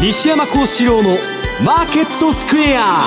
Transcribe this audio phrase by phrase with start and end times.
[0.00, 1.10] 西山孝四郎の
[1.64, 3.00] マーケットスクエア。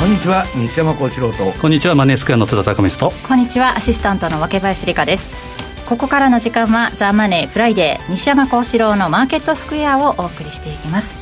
[0.00, 1.52] こんにちは西山孝四郎と。
[1.60, 3.28] こんにちはマネースクエアの津田隆光と。
[3.28, 5.86] こんにちはアシスタントの若林理香です。
[5.88, 11.21] ここからの時間はザ・マネーフライデー西山孝四郎のマーケットスクエアをお送りしていきます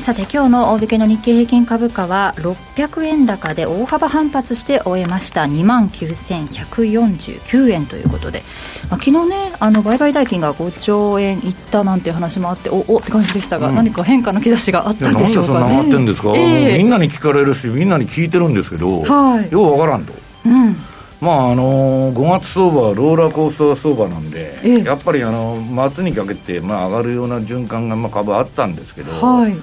[0.00, 5.44] さて今日の大引けの日経平均株価は600円高で大幅反発して終えました。
[5.44, 8.42] 2万9149円ということで、
[8.90, 15.76] まあ、昨日ねあの売買代金が5兆円いったなんていう話もあっておおって感じでしたが、うん、何か変化の兆しがあったんでしょうかね。
[15.76, 20.12] なんでそんなってんですか、えー、みんなに聞かれるしみんなに聞いてるんですけど、はい、ようわからんと。
[20.44, 20.76] うん。
[21.20, 29.56] まああのー、5月相場はローラーコースター相場なんで、ええ、やっぱりあの末にかけて、まあ、上がるような循環がまあ株あったんですけど、はい、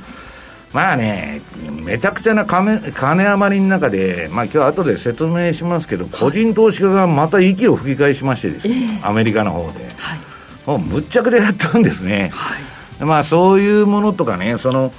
[0.74, 1.42] まあね、
[1.84, 10.20] めちゃくちゃな金金余りの中で、まあ今日後で説明しますけど、個人投資家がまた息を吹き返しましてですね、えー、アメリカの方で、はい、
[10.66, 12.30] もうむっちゃくでやったんですね。
[12.34, 14.94] はい、まあそういうものとかね、その、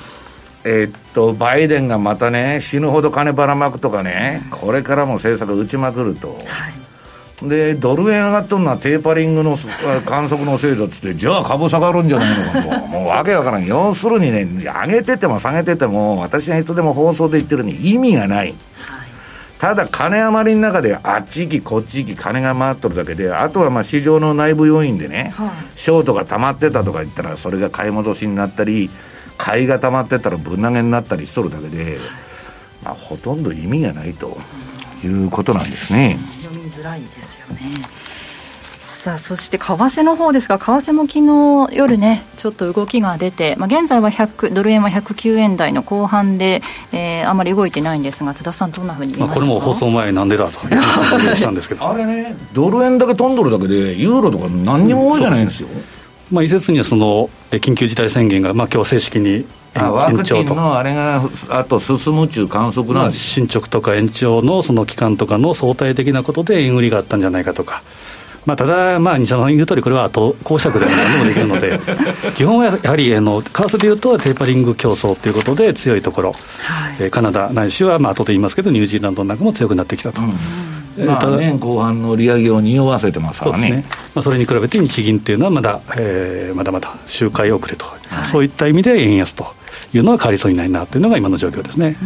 [0.65, 6.35] えー、っと、バイデンがまたね、死ぬほど金ばらまくとかね、これからも政策打ちまくると。
[6.35, 6.82] はい
[7.49, 9.57] でドル円上がっとるのはテーパリングの
[10.07, 13.67] 観測の精度っつってじゃあ株下がるんじゃないのかともうわけわからん。
[13.67, 18.55] 要するにね上げてても下げてても私がいつでも放送で言ってるに意味がない、
[19.59, 28.91] ただ金余りの中であっち行きこっち行き金が回っとるだけであとはまあ市場の内部要因でね、はい、ショートが溜まってたとか言ったらそれが買い戻しになったり
[29.39, 31.99] 買いが溜まってたらぶん投げになったりしとるだけで、
[32.83, 34.37] まあ、ほとんど意味がないと
[35.05, 36.17] いうことなんですね。
[36.83, 37.87] づらいですよね。
[39.03, 55.69] さあそして為替の方ですが、為替も昨日夜ね、ちょっと動きが出て、まあ、現在は100ドル円は109円台の後半で、えー、あまり動いてないんですが、津田さん、どんなふうに見まこれも放送前、なんでだとしたんですけど あれね、ドル円だけ飛んどるだけで、ユーロとか何にも多いじゃないんですよ。
[55.73, 55.85] うん
[56.31, 59.45] まあ、一説にはその緊急事態宣言が、まあ今日正式に
[59.75, 67.83] ワクチンのあれがあと進む中観測なんです、進捗とか延長のその期間とかの相対的なことで円売りがあったんじゃないかとか。
[68.45, 71.79] まあ、ただ、まあ、西田さん言う通り、これは後公爵で何でもできるので、
[72.35, 80.23] 基本はやはりあの為替でいうと、テーパリング競争ということで強いところ、はい、カナダないしは、まあ後で言いますけど、ニュージーランドなんかも強くなってきたと。
[80.23, 81.07] うん。
[81.07, 83.85] まあ、年後半の利上げを匂わせてますからね、ね。
[84.15, 89.47] まあ、それに比べて日銀っていうのはまだ、えー、まだまだ周回遅れと、はい、そういった意味で円安と
[89.95, 91.97] いうのは変わりそうにないなというのが今の状況ですね。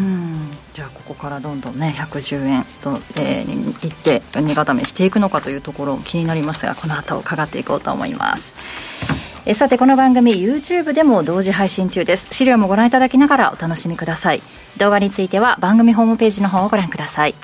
[0.75, 8.53] じゃあここからどんどんね110円と、えー、にいって値固めしていくのかというところ気になりますがこの後伺っていこうと思います。
[9.49, 12.27] えさてこの番組 YouTube でも同時配信中です。
[12.33, 14.43] 資料もご覧いただきながらお楽しみください。
[14.77, 17.35] 動画については番組ホームページの方をご覧ください。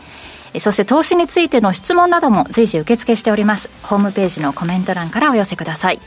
[0.59, 3.71] そして投資についての質問なども随時受付しております。
[3.85, 6.01] ホームページのコメント欄からお寄せください。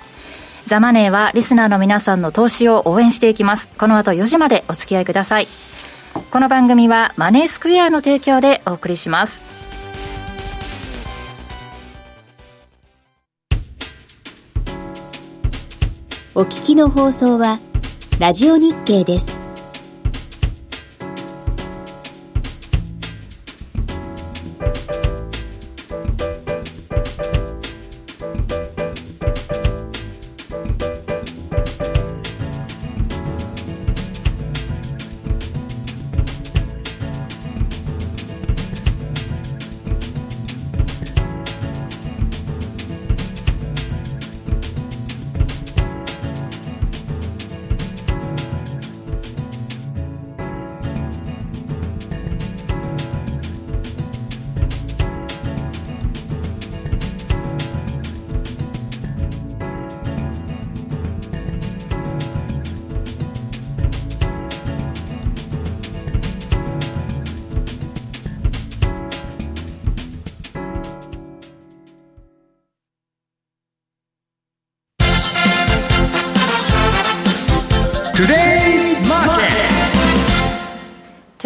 [0.68, 3.70] ザマネーはリスナーの皆さんの投資を応援していきます。
[3.78, 5.48] この後4時までお付き合いください。
[6.32, 9.44] この番組はマネースクエアの提供でお送りします。
[16.34, 17.60] お聞きの放送は
[18.20, 19.45] ラジオ日経です。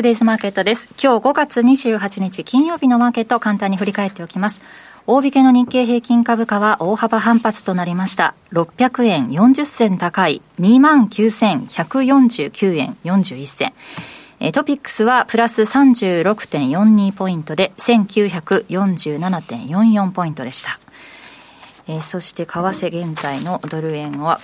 [0.10, 0.90] デイズマーケットです。
[1.00, 4.64] 今日5月28日金曜日のマーケットを簡単に振り返っておきます。
[5.06, 8.34] 大引けの日経平均株価は大幅反発となりました。
[8.52, 13.72] 600円40銭高い29,149円41銭。
[14.52, 20.80] トピックスはプラス36.42ポイントで1947.44ポイントでした。
[21.88, 24.40] え、そして為替現在のドル円は、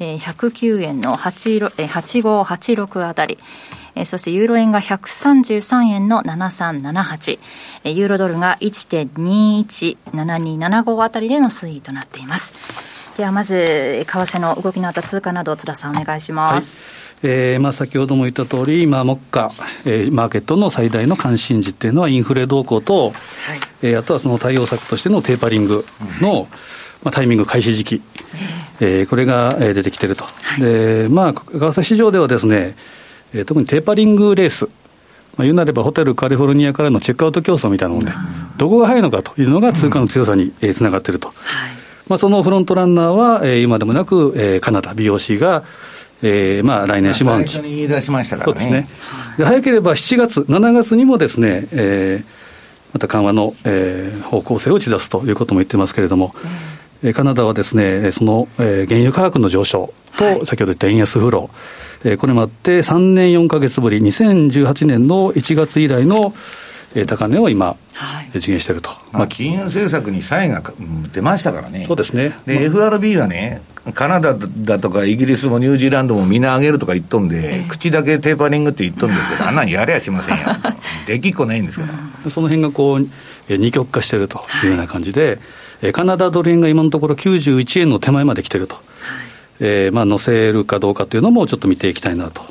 [0.00, 3.38] えー、109円の8586あたり、
[3.94, 7.40] えー、そしてユーロ円が133円の7378、
[7.84, 12.52] えー、ユーロドルが1.217275あたりでの推移となっています。
[13.16, 16.76] ではまず為替の動きのあった通貨など津田さんお願いします、
[17.22, 19.50] はい、えーまあ、先ほども言った通り今目下、
[19.84, 23.12] えー、マーケットの最大の関心事っていうのはインフレ動向と、はい、
[23.82, 25.84] えー、あとはその対応策としてのテーパリング
[26.20, 26.48] の、うん、
[27.02, 28.02] まあ、タイミング開始時期、
[28.80, 32.76] えー、これが出てきてると、はい、でまあ、為替市場ではですね、
[33.34, 34.66] えー、特にテーパリングレース。
[35.36, 38.12] まあ、言うなればホテルカリフォルニアからのチェックアウト競争みたいなもので、
[38.58, 41.36] どこが早いのかというのが通貨の強さにつながっていると、はい。
[42.08, 45.64] まあ、そのフロントランナーは、えー、今でもなく、えー、カナダ、BOC が、
[46.22, 47.50] えーまあ、来年下半期。
[47.50, 48.60] 最初に言い出しましたからね。
[48.60, 48.88] そうですね。
[49.38, 52.24] で早ければ7月、7月にもですね、えー、
[52.92, 56.48] また緩和の、えー、方向性を打ち出すということも言ってますけれども、えー、
[57.14, 66.32] カナダはですね、その、えー、原油価格の上昇と、先ほど言った円安フロー、えー、これもあって、3年4か月ぶり、2018年の1月以来の、
[67.06, 67.76] 高値を今、
[68.34, 70.62] 実現していると、まあ、金融政策に差異が
[71.12, 72.36] 出ましたからね、そうですね。
[72.46, 73.62] で、まあ、FRB はね、
[73.94, 80.44] カナダだとかイギリスもニュージーランドもみんな上げるとか言っとんで、えー、口だけテーパリングって言っとんですけど、あんなにやりゃしませんよ、
[81.06, 82.30] できっこないんですから。
[82.30, 83.08] その辺がこう
[83.48, 85.38] 二極化しているというような感じで、はい、
[85.90, 88.84] カナダドル円が今のところ91円の手前まで来てると、はい、
[89.58, 92.42] えー、まあ、乗せるかどうかというのもちょっと見ていきたいなと。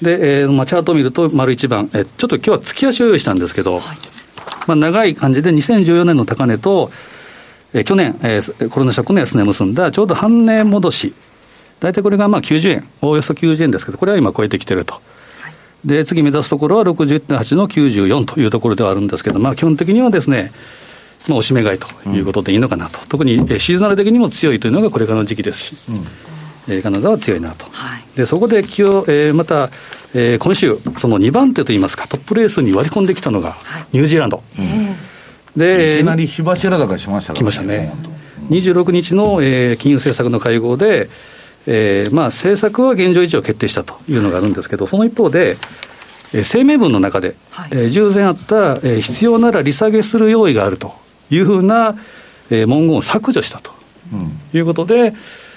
[0.00, 3.82] で、えーまあ、チャートを見ると、丸一番、えー、ちょっと今日は月足を用意したんですけど、はい。
[4.68, 6.92] まあ、長い感じで2014年の高値と、
[7.72, 11.14] えー、去年、えー、コロナショックの安値を結んだちょうど半値戻し、
[11.80, 15.00] 大体これがまあ90円、おおよそ90円ですけど、これは今超えてきてると。
[15.84, 20.50] で、次目指すところは61.8の94というところではあるんですけど、まあ基本的にはですね、
[21.26, 25.76] まあ、おしめ買いということでいいのかなと、うん、特にシーズナル的にも強いというのがこれからの時期です。
[25.76, 29.70] し、うん、えー、カナダは強いなと、はい、でそこで今日、えー、また、
[30.14, 33.56] えー、今週、その2番手といいますか、トップレースに割り込んできたのが
[33.92, 34.36] ニュージーランド。
[34.36, 35.18] はい
[35.56, 37.44] でいきなり火柱高しましたからね。
[37.44, 37.92] 来ましたね。
[38.50, 41.08] 26日の、えー、金融政策の会合で、
[41.66, 45.56] えーまあ、政策は現状維持を決定したというのがあるんですけど、その一方で、
[46.32, 50.94] えー、声明文の中で、はい、えー、従前あった、えー、必要なら利下げする用意があると
[51.30, 51.96] いうふうな、
[52.50, 53.72] えー、文言を削除したと、
[54.54, 55.12] いうことで、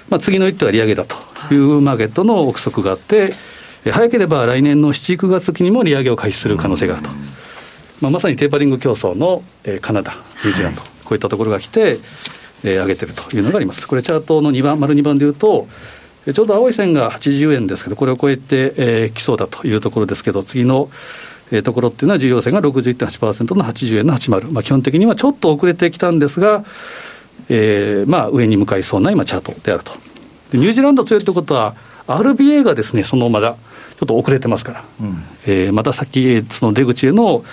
[0.10, 1.16] まあ、次の一手は利上げだと
[1.54, 3.34] いうマーケットの憶測があって、
[3.90, 7.10] 早ければ来年の7、9月期にも利上げを開始する可能性があると。
[8.02, 12.00] まあ、まさにテーパリング競争の、えー、カナダ、ニュージーランド、はい、こういったところが来て、
[12.64, 13.88] えー、上げてるというのがあります。
[13.88, 15.68] これ、チャートの2番、丸2番でいうと、
[16.34, 20.90] ちょうど青い線が80円ですけど、これを超えて、えー、きそうだというところですけど、次の、
[21.52, 26.64] えー、ところっていうのは、重要線が61.8%の80円の80、まあ、基本的にはちょっと遅れてきたんですが、
[27.50, 29.92] えーまあ、上に向かいそうな今、チャートであると。
[30.52, 31.76] でニュージーランド強いということは、
[32.08, 33.56] RBA がですね、そのまだ
[34.00, 37.44] ちょっと遅れてますから、うん、えー、また先、その出口への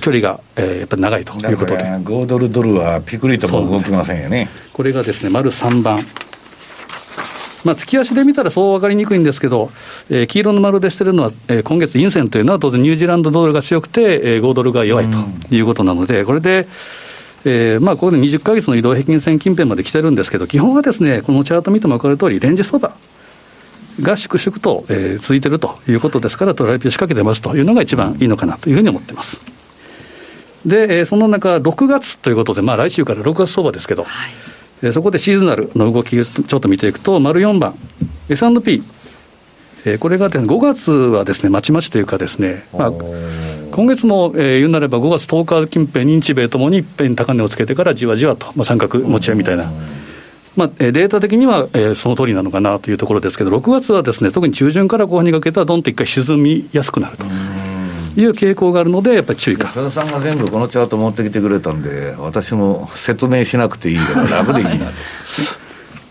[0.00, 1.84] 距離が、えー、やっぱり長いということで。
[1.84, 4.48] 5ドルドルはピクリとも動きませんよね。
[4.72, 6.04] これがですね、丸3番。
[7.64, 9.70] まあ、月足で見たらそう分かりにくいんですけど、
[10.10, 15.18] えー、黄色の丸でしてるのは、えー、今月、陰線というのは当然ニュージーランドドルが強くて、えー、5ドルが弱いと
[15.54, 16.68] いうことなので、これで、
[17.44, 22.94] えーまあ、ここで20か月の移動平均線近辺まで来てるんですけど、基本はですね、このチャート見ても分かる通り、レンジ相場
[24.00, 29.40] が粛々と、えー、続いてるということですから、トラリピを仕掛けてますというのが一番いいのかなというふうに思ってます。
[30.66, 34.32] で、えー、その中、6月ということで、まあ、来週から6月相場ですけど、はい、
[34.82, 37.74] えー、そこでシーズナルの動き、ちょっと見ていくと、丸4番、
[38.28, 38.82] S&P、
[39.84, 42.92] えー、これが、ね、5月はですね、まちまちというかですね、まあ、
[43.70, 49.70] 今月も、えー、言うなれば5月10日近辺、日米ともに一遍高値をつけてからじわじわと、まあ、三角持ち合いみたいな。
[50.56, 57.24] まあ、データ的には、えー、その通りなのかなというところですけど、6月はですね、特に中旬から後半にかけては、どんと一回沈みやすくなると。
[58.20, 59.68] いう傾向があるので、やっぱり注意か。
[59.68, 64.92] 多田さんが全部このチャート持ってきてくれたんで、私も説明しなくていいから楽でいいなと。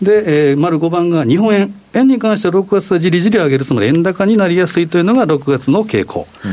[0.02, 6.26] で、えー、丸5番が日本円、円に関しては6月はじりじり上げる、つまり円高になりやすいというのが6月の傾向。
[6.44, 6.50] うん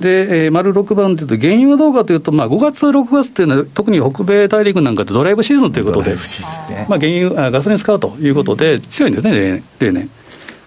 [0.00, 6.16] で、えー、丸6番というと、原油はどうかというと、まあ、5月、6月というのは、特に北米大陸なんかでドライブシーズンということで、ね、
[6.88, 10.10] まあ、原油あ、ガソリン使うということで、強いんですね、例年。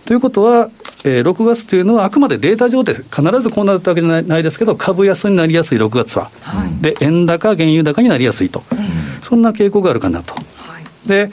[0.09, 0.71] ということは、
[1.05, 8.77] えー、6月というのは、あくまでデータ上で必ずこうなるわけじゃないですけど、株安になりやすい6月は、はい、で円高、原油高になりやすいと、うん、
[9.21, 10.33] そんな傾向があるかなと。
[10.33, 10.41] は
[10.79, 11.29] い、で、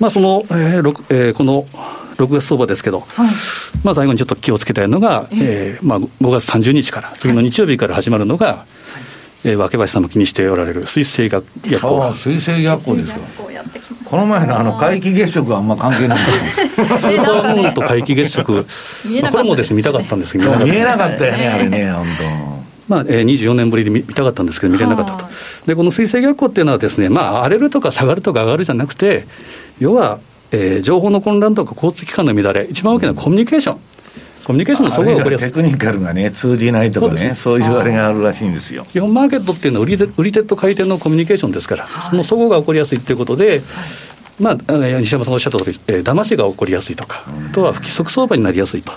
[0.00, 1.66] まあ、その、えーえー、この
[2.16, 3.30] 6月相場ですけど、はい、
[3.84, 8.75] まあ、最後にちょっと気をつけたいのが、えー、まあ、5月30日から、次の日曜日から始まるのが、はい、
[9.46, 11.46] えー、若林さんも気にしておられる水星逆
[11.80, 12.12] 行。
[12.14, 13.20] 水星逆行ですか。
[14.04, 22.06] この前のあの皆既月食はあんま関係ないスーパームーンと皆既月食、これもですね、見たかったんですけど、見えなかったよね、あれね、本
[22.88, 22.92] 当。
[22.92, 25.24] まあえー、24年ぶりで見たかったんですけど、見れなかったと。
[25.66, 29.26] で、この水星逆行っていうのはですね、まあ、荒れるとか下がるとか上がるじゃなくて、
[29.78, 30.18] 要は、
[30.50, 33.80] えー、情報の混乱とか交通機関の乱れ、一番大きなコミュニケーション。
[34.46, 35.48] コミュニケーションのそこが起こりやすい。
[35.48, 38.84] テクニカルがね、通じないとかね、そう、ね,、いうあれがあるらしいんですよ。
[38.84, 43.62] 基本、マーケットっていうのは売り売り手と買い手のコミュニケーションですから、はい、そのそこが起こりやすいということで、はい。
[44.38, 48.92] まあ、西山さんがおっしゃったとおり、えー、騙しが起こりやすいとか、あとは不規則相場になりやすいと、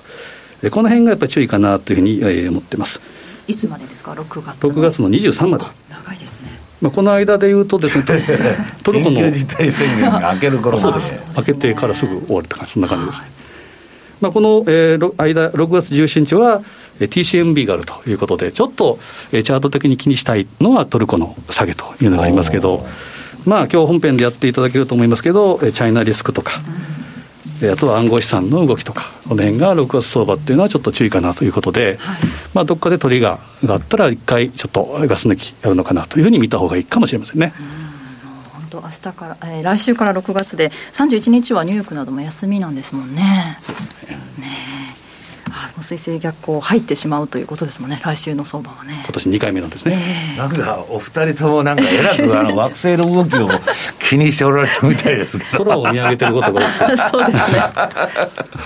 [0.70, 3.02] この辺がやっぱり注意かなというふうに、えー、思ってます。
[3.48, 5.64] いつまでですか、6月6月の23まで。
[5.90, 6.50] 長いですね。
[6.80, 8.04] まあ、この間でいうとですね、
[8.84, 9.18] トルコの。
[9.26, 13.49] 緊急事態宣言が明ける頃そうです、明けてからすぐ終わるとか、そんな感じです。
[14.22, 16.62] まあ、この、えー、間、6月17日は、
[17.00, 19.00] TCMB があるということで、ちょっと、
[19.32, 22.86] えー、チャート的に気にしたいのはトルコの下げというのがありますけど、
[23.46, 26.52] まあ今日本編でやっていただけると思いますけど、チャイナリスクとか、
[27.72, 32.20] あとは暗号資産の動きとか、この辺が6月相場っていうのはちょっと注意かなということで、はい、
[32.54, 37.54] まあどっかでトリガーがあったら、一回ちょっとガス抜きやるのかなというふうに見た方がいいかもしれませんね。
[37.58, 37.89] 本
[38.70, 43.58] 当明日から、えー、来週から6月で、31日はニューヨークなども休みなんですもんね。
[44.38, 44.80] ね
[45.82, 49.02] 水星逆行入ってしまうということですもんね、来週の相場はね。
[49.04, 49.98] 今年2回目なんですね。
[50.36, 53.50] えー、なんか、お二人ともなんか、えらくあの惑星の動きを
[54.00, 55.64] 気にしておられるみたいですけど。
[55.66, 56.98] 空を見上げてることが多くて。
[57.10, 57.60] そうですね。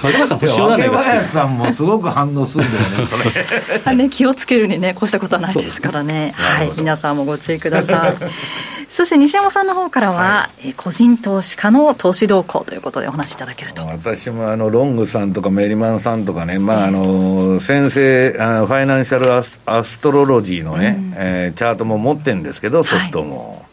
[0.04, 3.96] 若林さん、もすごく反応するんだよね、それ。
[3.96, 6.34] ね、気をつけるにね、こうしたことはないですからね。
[6.36, 8.83] はい、皆さんもご注意ください。
[8.94, 13.84] そして西山さんの方からは、はい、個人投資家の投資動向ということでお話しいただけると。
[13.88, 23.50] 私もあのロングさんとかメリマンさんとかね、まああの先生あのファイナンシャルアスアストロロジーのね、うん、えー、チャートも持ってるんですけどソフトも。
[23.54, 23.73] はい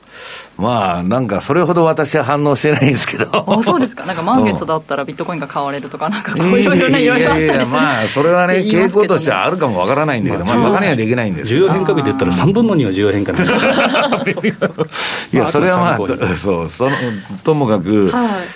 [0.61, 3.27] まあ、なんかそれほど私は反応してないんですけど。
[3.33, 4.05] あそうですか。
[4.05, 7.67] なんか満月だったらビットコインが買われるとか、なんかこういろいろね、いろいろあったりする。
[7.67, 13.53] まあ、それはね、傾向としてはあるかもわからないんだけど、まあ、バカにはできないんです重要変化日で言ったら3分の2は重要変化です。
[15.33, 16.97] いや、それはまあ、そう、その、
[17.43, 18.13] ともかく、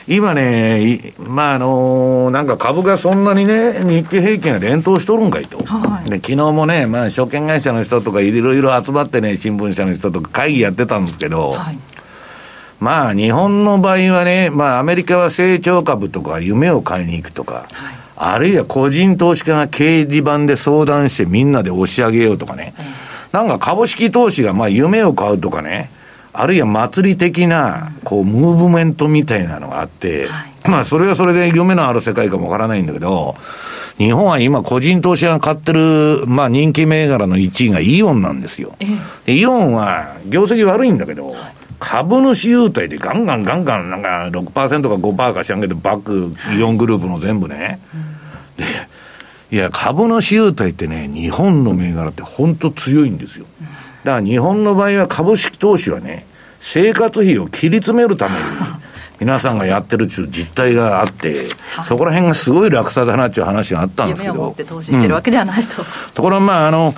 [0.07, 5.59] 今ね、まあ、あの、なんか株がそんなにね、日経平均が連投しとるんかいと。
[6.07, 11.79] で、昨日もね、まあ、証券会社の人とかいろいろ集まってね、新聞社の人とか会議やってたんですけど、はい
[12.81, 22.75] まあ、日本の場合はね、まあ、アメリカは成長株とか夢を買いに行くとか、はい、あるいは個人投資家が掲示板で相談してみんなで押し上げようとかね、
[23.33, 25.90] なんか株式投資がまあ夢を買うとかね、
[26.37, 33.37] あるいは祭り的な、こう、ムーブメントみたいなのがあって、はい、まあ、それはそれで夢のある世界かもわからないんだけど、
[33.99, 38.75] 日本は今、個人投資家が買ってる、まあ、人気銘柄の1位がイオンなんですよ。
[39.28, 47.81] イオンは、業績悪いんだけど、はい株主優待でガンガンガンガン、なんか6%か5%か知らんけど、バック、イオングループの全部ね。
[48.57, 48.64] で、
[49.50, 53.47] いや、株主優待ってね、日本の銘柄って本当強いんですよ。
[54.04, 56.26] だから日本の場合は株式投資はね、
[56.61, 58.40] 生活費を切り詰めるために、
[59.21, 61.37] 皆さんがやってるっていう実態があって、
[61.85, 64.35] そこら辺がすごい落差だなっていう話があったんですけど。
[64.35, 65.83] 夢を持って投資してるわけではないと。
[65.83, 66.95] うん、ところまあ、あの、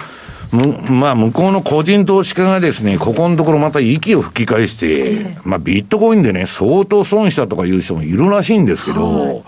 [0.53, 9.45] まあ、向こうの個人投資家がですね、ここのところまた息を吹き返して、まあ、ビットコインでね、相当損したとかいう人もいるらしいんですけど、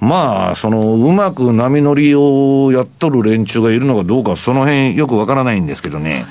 [0.00, 6.26] まあ、その、うまく波乗りをやっとる連中がいるのかどうか、その辺よくわからないんですけどね。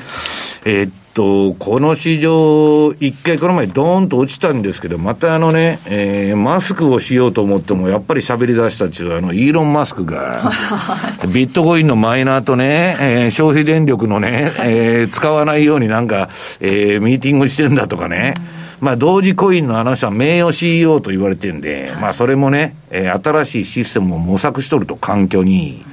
[0.66, 10.52] えー、っと、この市場、一回この前ドーンと落ちたんですけど、またあのね、えー、マスクをしようと思っても、やっぱり喋り出したっていう、あの、イーロン・マスクが、
[11.34, 16.28] ビットコインのマイナーとね、えー、消費電力のね、えー、使わないようになんか、
[16.60, 18.34] えー、ミーティングしてんだとかね、
[18.82, 25.86] まあ、同時コインのあの人は名誉 CEO と言われてるんで、まあ、それもね、えー、新しいシステムを模索しとると、環境に。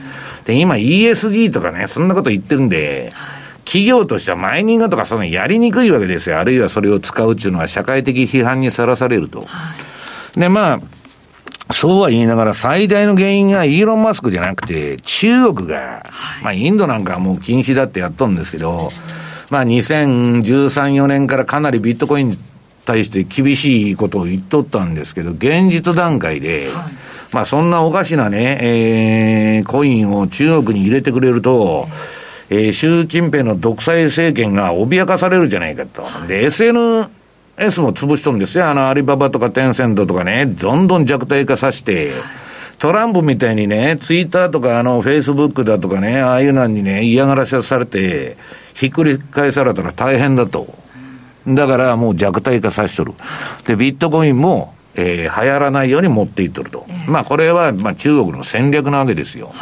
[0.45, 3.13] で、今 ESG とかね、そんなこと言ってるんで、
[3.65, 6.39] 企業としてはマイニングとかそのやりにくいわけですよ。
[6.39, 9.43] あるいはそれを使うっていうのは社会的批判にさらされると。
[9.43, 9.47] は
[10.37, 10.81] い、で、まあ、
[11.73, 18.91] そうは言いながら最大の原因がイーロン・マスクじゃなくて中国が、はい、まあインドなんかはもう禁止だってやっとるんですけど、
[19.51, 20.43] まあ2013、
[20.95, 22.37] 4年からかなりビットコインに
[22.85, 26.93] 対して厳しいことを言っとったんですけど、現実段階で、はい、
[27.33, 31.89] まあそんなおかしなね、えー、コインを中国に入れてくれると、
[32.53, 36.05] えー、習近平の独裁政権が脅かされるじゃないかと。
[36.29, 37.09] で、SNS
[37.81, 38.69] も潰しとるんですよ。
[38.69, 42.13] あの、アリババとかテンセントとかね、どんどん弱体化させて、
[42.79, 48.37] トランプみたいにね、ツイッターとかあの、フェイスブックだとかね、ああいうのにね、嫌がらせされて、
[48.75, 50.67] ひっくり返されたら大変だと。
[51.49, 53.15] だからもう弱体化させとる。
[53.67, 56.85] で、ビットコインも、えー、流行らないように持っていっとると。
[57.07, 59.55] まあこれは、まあ中国の戦略なわけですよ。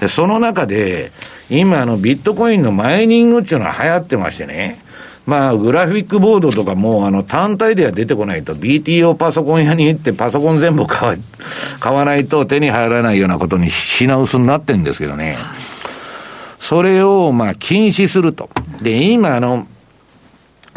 [0.00, 1.10] で、その中で、
[1.50, 4.80] 今、あの、ビットコインのマイニングっていうのは流行ってましてね。
[5.26, 11.16] まあ、グラフィックボードとかも、あの、単体では出てこないと、BTO パソコン屋に行ってパソコン全部買わ
[11.80, 15.36] 買わないと手に入らないようなことに品薄になってるんですけどね。
[16.60, 18.48] それを、まあ、禁止すると。
[18.82, 19.66] で、今、あの、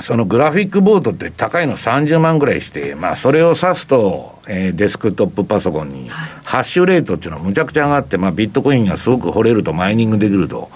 [0.02, 10.70] そのグラフィックボードって高いの30万ぐらいして、まあ、それを指すと、えー、デスクトップパソコンに、ハッシュレートっていうのはむちゃくちゃ上がって、まあ、ビットコインがすごく掘れると、マイニングできると。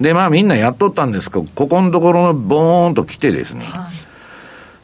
[0.00, 3.64] で、まあ、みんなやっとったんですけど、ここのところのボーンと来てですね。
[3.66, 3.88] は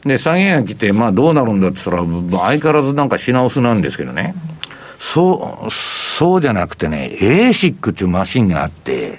[0.05, 4.33] い、で、下げが来て、まあ、どうなるんだって言ったら、相変わらずなんか品薄なんですけどね。
[4.35, 4.57] うん、
[4.99, 9.17] そう、そうじゃなくてね、ASIC っていうマシンがあって、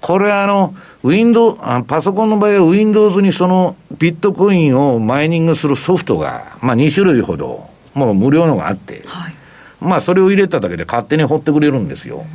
[0.00, 9.34] これあの、ウィンドウ、パソコンの場合は Windows にそのビットコインをマイニングするソフトが、まあ2種類ほど、もう無料のがあって、はい、
[9.80, 12.26] まあそれを入れただけで勝手に掘ってくれるんですよ。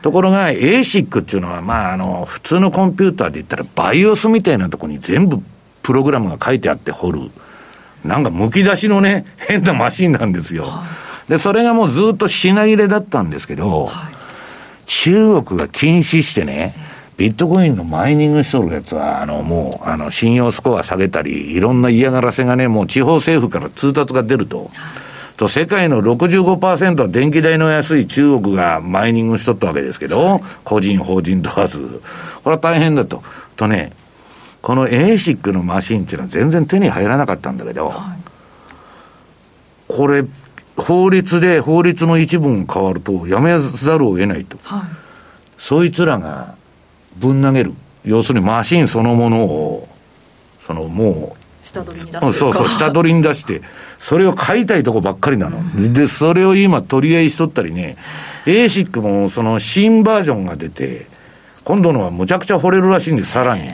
[0.00, 5.42] ところが ASIC っていうのは、まああの、普通のコンピューターで言ったらバイオスみたいなところに全部
[5.82, 7.20] プログラムが書いてあって掘る。
[8.04, 10.66] なんか剥き出しのね、変なマシンなんですよ。
[11.28, 14.14] で、それがもうずっと品切れだったんですけど、はい、
[14.86, 16.74] 中国が禁止してね、
[17.16, 24.70] ビットコインのマイニングしとるやつは、あの、もう、あの、信用スコア下げたり、いろんな嫌がらせがね、もう地方政府から通達が出ると。
[25.36, 32.02] と、世界の65%は電気代の安い中国がマイニングしとったわけですけど、個人、法人問わず。
[32.42, 33.22] これは大変だと。
[33.56, 33.92] とね、
[34.62, 37.92] この ASIC のマシンっていうのは全然手に入らなかったんだけど、
[39.88, 40.24] これ、
[40.76, 44.58] 法律で、法律の一部が変わると、やめざるを得ないと。
[44.62, 44.82] はい、
[45.56, 46.56] そいつらが、
[47.16, 47.72] ぶん投げる。
[48.04, 49.88] 要するにマシンそのものを、
[50.66, 53.62] そのもう、下取りに出してそうそう、下取りに出して、
[53.98, 55.58] それを買いたいとこばっかりなの。
[55.58, 57.96] うん、で、それを今取り合いしとったりね、
[58.46, 61.06] ASIC もその新バージョンが出て、
[61.64, 63.70] 今度のはむちゃくちゃ惚れるらしいんです、さらに。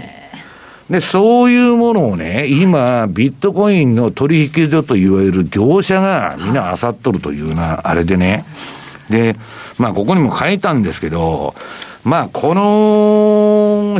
[0.88, 8.44] で、そういうものをね、今、ビットコインの取引所といわれる業者がみんな漁っとるというな、あれでね。
[9.08, 9.36] で、
[9.78, 11.54] まあ、ここにも書いたんですけど、
[12.04, 12.62] まあ、この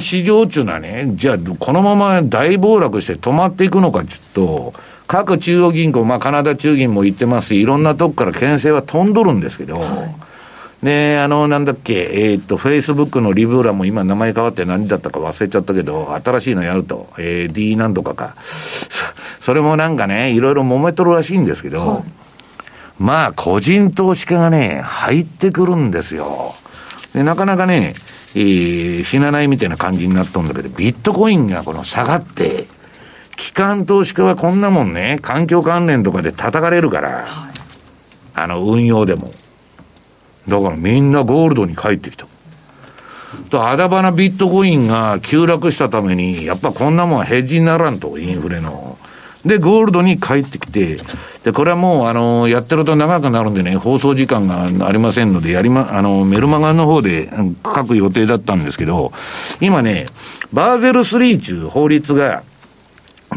[0.01, 4.75] 市場っていうのはね、じゃあ、このまま大暴落して止まっていくのかちょっと、
[5.07, 10.31] 各中央銀行、まあ、カナダ中銀も言ってますし、いろんなとこから牽制は飛んどるんですけど、はい
[10.83, 18.35] で、あの、なんだっけ、えー、っと、フェイスブックのリブーラも今名前変わって何だったか忘れちゃったけど、新しいのやると、えー、D 何とかか。
[19.41, 22.05] それもなんかね、いろいろ揉めとるらしいんですけど、はい、
[22.99, 26.55] まあ、個人投資家がね、入ってくるんですよ。
[27.15, 27.93] で、なかなかね、
[28.35, 32.67] えー、死なないみたいな感じになったんだけど、ビットコインがこの下がって、
[33.37, 37.53] 機関投資家はこんなもんね、環境関連とかで叩かれるから、はい、
[38.35, 39.31] あの、運用でも。
[40.49, 42.27] だからみんなゴールドに帰ってきた。
[43.51, 48.90] と、あだばなビットコインが急落したために、やっぱこんなもんヘッジにならんと、インフレの。
[49.45, 50.99] で、ゴールドに帰ってきて、
[51.45, 57.31] で、これはもう、あの、やってると長くなるんでね、放送時間がありませんので、やりま、あの、メルマガの方で
[57.65, 59.13] 書く予定だったんですけど、
[59.61, 60.07] 今ね、
[60.53, 62.43] バーゼル3中法律が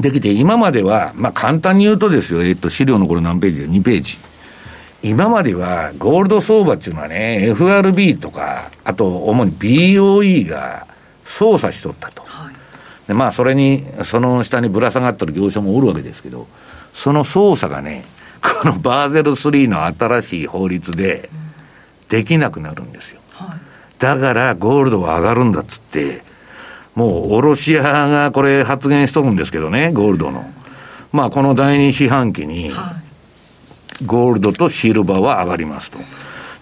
[0.01, 4.17] できて、今までは、まあ簡単に言うとですよ、えっと、資料のこれ何ページで ?2 ページ。
[5.03, 10.87] 今まではゴールド相場っていうのはね、FRB とか、あと主に BOE が
[11.25, 12.23] 操作しとったと。
[13.03, 16.47] はい、でまあ、それに、その下にぶら下がってる業者もおるわけですけど、
[16.93, 18.05] その操作がね、
[18.61, 21.29] このバーゼル3の新しい法律で
[22.09, 23.21] できなくなるんですよ。
[23.99, 26.23] だからゴールドは上がるんだっつって、
[26.95, 30.45] もう卸屋がこれ発言しとるんですけどね、ゴールドの。
[31.11, 32.71] まあこの第二四半期に、
[34.05, 35.99] ゴールドとシルバーは上がりますと。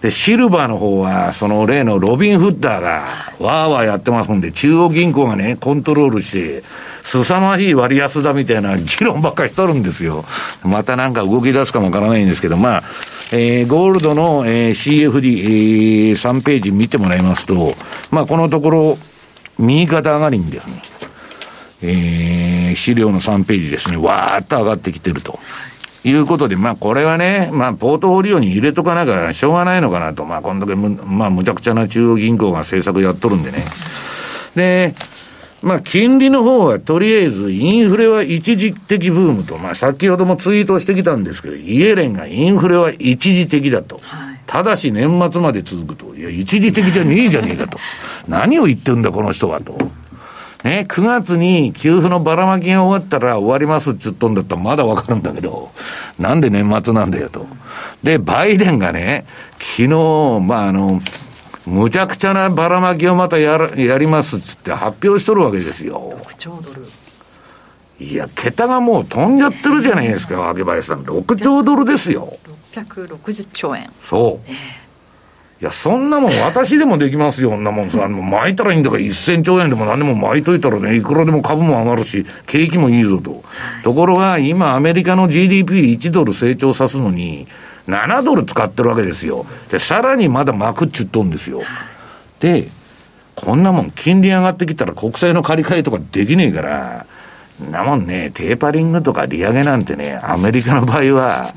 [0.02, 2.88] で、シルバーの方は、その例のロビン・フッダーが、
[3.38, 6.64] わーわーやってますんで、中央銀行がね、コントロールして、
[7.04, 10.24] 凄まじい割安だみたいな議論ばっかりしとるんですよ。
[10.64, 12.82] またなんか動き出すかもわからないんですけど、まあ、
[13.30, 17.74] えー、ゴールドの、えー、CFD、えー、3ページ見てもらいますと、
[18.10, 18.98] まあ、このところ、
[19.58, 20.82] 右肩上がりにですね、
[21.82, 25.38] えー、資料の3ページですね、わーっと上がってきてると。
[26.04, 33.58] いうことで、まあこれはね、まあポートフォリオに入れとかなきゃしょうがないのかなと、まあこんだけむ、まあむちゃくちゃな中央銀行が政策やっとるんでね。
[34.56, 34.94] で、
[35.62, 44.00] まあ金利の方はとりあえずインフレは一時的ブームと、まあ先ほどもツイートしてきたんですけど、イエレンがインフレは一時的だと。
[44.02, 46.16] はい、ただし年末まで続くと。
[46.16, 47.78] いや、一時的じゃねえじゃねえかと。
[48.26, 49.78] 何を言ってんだこの人はと。
[50.64, 55.70] ね、9月に給付のばらまきが終わったら終わりますって言っとんだったらまだわかるんだけど、
[56.18, 57.46] なんで年末なんだよと。
[58.02, 59.26] で、バイデンがね、
[59.58, 61.00] 昨日、まあ、あの、
[61.66, 66.18] むちゃくちゃなばらまきをまたややりますっつって発表しとるわけですよ。
[66.38, 66.86] 兆ドル。
[67.98, 71.02] いや、桁がもう飛んじゃってるじゃないですか、秋林さん。
[71.02, 72.36] 6兆ドルですよ。
[72.72, 73.90] 660兆円。
[74.00, 74.50] そう。
[74.50, 74.81] えー
[75.62, 78.08] いや、そんなもん私でもできますよ、そんなもんさ。
[78.08, 83.44] 巻いたらいいんだから1000兆円でも何でも巻いといたらね、いくらでも株も上がるし、景気もいいぞと。
[83.84, 87.46] ところが、今アメリカの GDP1 ドル成長さすのに、
[87.86, 89.46] 7ドル使ってるわけですよ。
[89.70, 91.62] で、さらにまだ巻くっちゅっとんですよ。
[92.40, 92.66] で、
[93.36, 97.06] こんなもん金利上がってきたら国債の借り換えとかできねえから、
[97.70, 101.54] なもんね、テーパリングとか利上げなんてね、アメリカの場合は、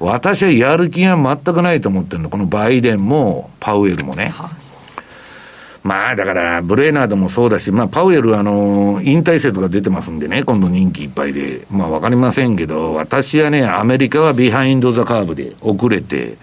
[0.00, 2.30] 私はやる気が全くないと思ってるの。
[2.30, 4.28] このバイデンもパウエルもね。
[4.28, 4.50] はい、
[5.84, 11.66] まあだから、ブレーナードもそうだし、まあパウエルあの、引退説が出てますんでね、今度任期いっぱいで。
[11.70, 16.36] まあわかりませんけど、私はね、アメリカは behind the curve で遅れて、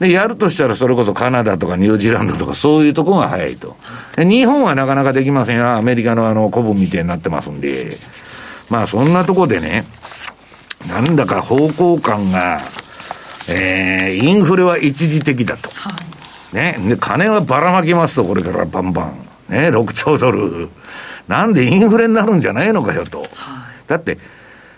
[0.00, 3.76] で、やるとしたらそれこそカナダとかニュージーランドとかそういうとこが早いと。
[4.16, 5.72] 日本はなかなかできませんよ。
[5.72, 7.90] アメリカのあの、子分みたいになってますんで。
[8.70, 9.84] まあそんなとこでね、
[10.86, 12.60] なんだか方向感が、
[13.48, 15.70] えー、インフレは一時的だと。
[15.70, 15.90] は
[16.52, 16.76] い、ね。
[16.88, 19.28] で、金はばらまきますと、これからバンバン。
[19.48, 20.68] ね、6兆ドル。
[21.26, 23.20] なんでインフレになるんじゃないのかよと。
[23.20, 23.28] はい、
[23.86, 24.18] だって、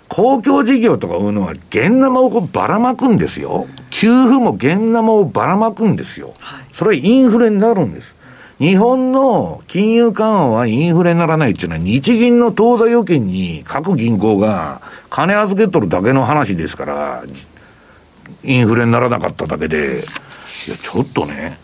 [0.08, 3.66] 公共事業とかいうのは、現生をばらまくんですよ。
[3.90, 6.34] 給付も現生をばらまくんですよ。
[6.38, 8.16] はい、それインフレになるんです。
[8.60, 17.24] 日本の金融緩和はインフレにならないっていうのは、日銀の当座預金に各銀行が金預けとるだけの話ですから、
[18.44, 21.58] インフレにならなかっただけで、いや、ちょっとね、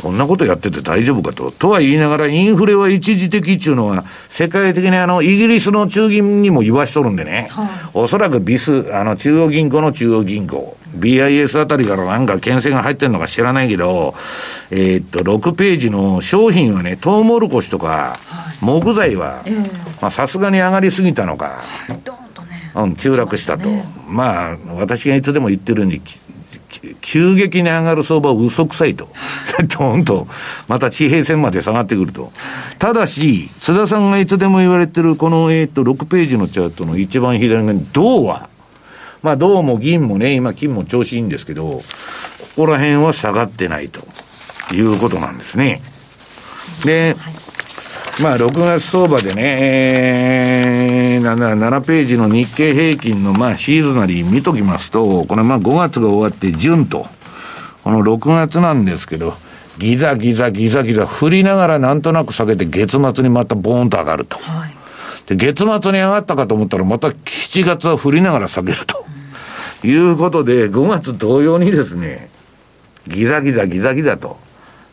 [0.00, 1.50] こんなことやってて大丈夫かと。
[1.50, 14.14] とは言いながら、インフレは一時的っていうのは、世界的にあの、イギリスの中銀にも言わしとるんでね、はい、おそらくビス、あの、中央銀行の中央銀行、BIS あたりからなんか牽制が入ってるのか知らないけど、
[14.70, 18.18] えー、っと、6ページの商品はね、トウモロコシとか、
[18.60, 19.44] 木材は、
[20.00, 21.62] まあ、さすがに上がりすぎたのか、
[22.74, 23.68] うん、急落したと。
[24.08, 26.00] まあ、私がいつでも言ってるように、
[27.00, 29.08] 急激に上がる相場は嘘くさいと。
[29.78, 30.26] どんと、
[30.68, 32.32] また地平線まで下がってくると。
[32.78, 38.48] ただし、津田さんがいつでも言われてる、この、えっ、と、6ページのチャートの一番左側に、銅は、
[39.22, 41.82] まあ、銅も銀もね、今金も調子いいんですけど、こ
[42.56, 44.06] こら辺は下がってないと
[44.74, 45.80] いうことなんですね。
[46.84, 47.43] で、はい
[48.22, 49.58] まあ、6月相場でね、
[51.16, 57.06] えー、7, 7ページの日経平均の、まあ、シーズナリー見ときますと、これ、まあ、5月が終わって、順と、
[57.82, 59.34] この6月なんですけど、
[59.78, 64.38] ギザギザギザギザ振りながらなんとなく下げて月末にまたボーンと上がると。
[64.38, 64.74] はい、
[65.26, 69.04] で、月末に上がったかと思ったらまた7月は振りながら下げると。
[69.82, 72.30] うん、いうことで、5月同様にですね、
[73.08, 74.43] ギザギザギザギザと。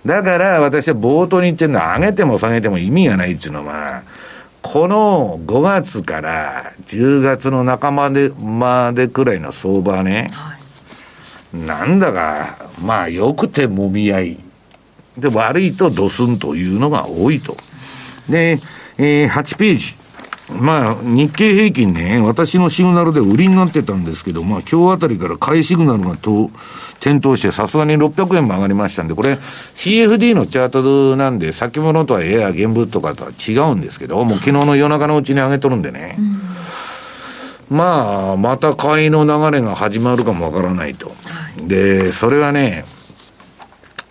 [0.05, 4.03] だから私は冒頭に言ってるのは上げても下げても意味がないっていうのは、
[4.61, 10.55] この5月から10月の半ばで、までくらいの相場ね、は
[11.53, 14.37] い、なんだか、まあ良くてもみ合い。
[15.17, 17.55] で、悪いとドスンというのが多いと。
[18.29, 18.59] で、
[18.97, 20.00] えー、8ページ。
[20.59, 26.51] まあ、日経平均ね、私のシグナルで売りになってたんですけど、まあ、今日あたりから買いシグナルがと
[26.99, 29.39] 点灯して、さすがに600円も上がりましたんで、これ、
[29.75, 36.17] CFD のチャートなんで、先物とはやや現物とかとは違うんですけど、もう昨日の夜中のうちに上げとるんでね。
[36.19, 41.11] うん、まあ、また買いの流れが始まるかもわからないと。
[41.67, 42.85] で、それはね、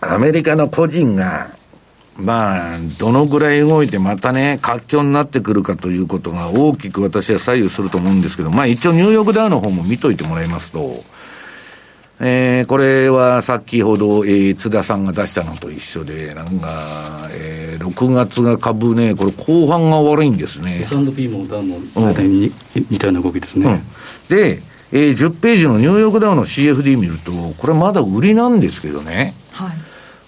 [0.01, 1.60] アメリカの個人が、
[2.21, 11.03] まあ、どのぐらい動いてまたね、活況になってくるかということが大きく私は左右すると思うんですけど、まあ一応ニューヨークダウの方も見といてもらいますと、
[12.23, 20.81] えー、これは先ほど、えー、津田さんが出したのと一緒で、なんか、えー、6月が株ね、これ後半が悪いんですね。
[20.83, 22.53] S&P もダウも大体似
[22.99, 23.83] たような動きですね。
[24.29, 24.61] うん、で、
[24.93, 29.35] えー、10ページのニューヨークダウの CFD 見ると、これまだ売りなんですけどね。
[29.53, 29.71] はい。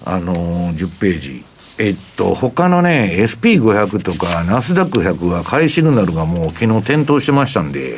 [0.07, 1.45] あのー、10ページ。
[1.79, 7.97] えっと、他のね、SP500 とかナスダック100は買いシグナルがもう昨日点灯してましたんで、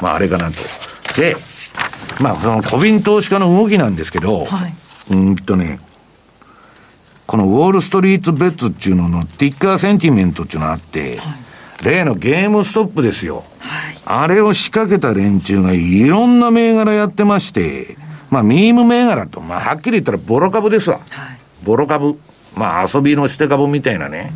[0.00, 0.56] まああれかなと。
[1.20, 1.36] で、
[2.20, 4.74] まあその小瓶投資家の動きなんですけど、はい、
[5.10, 5.80] うんとね、
[7.26, 11.36] このウォールストリートベッツっていうののティッカーセンティメントっていうのがあって、は
[11.82, 13.44] い、例のゲームストップですよ。
[13.58, 17.96] はい、あれを仕掛けた連中がいろんな銘柄やってまして、
[18.30, 21.00] まあミーム銘柄と、まあはっきり言ったらボロ株ですわ。
[21.62, 22.18] ボロ株。
[22.56, 24.32] まあ遊びの捨て株みたいなね。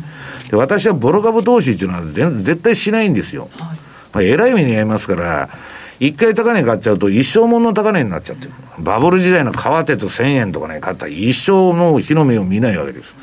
[0.49, 3.49] で私はボロ株投資っていうのは絶対しないんですよ。
[3.59, 3.77] はい、
[4.13, 5.49] まあ、偉い目に遭いますから、
[5.99, 8.51] 一回高値買っちゃうと一生ものの高値になっちゃってる。
[8.79, 13.15] バブル時代の川鉄1000円とかね、買ったら一生の日の目を見ないわけです。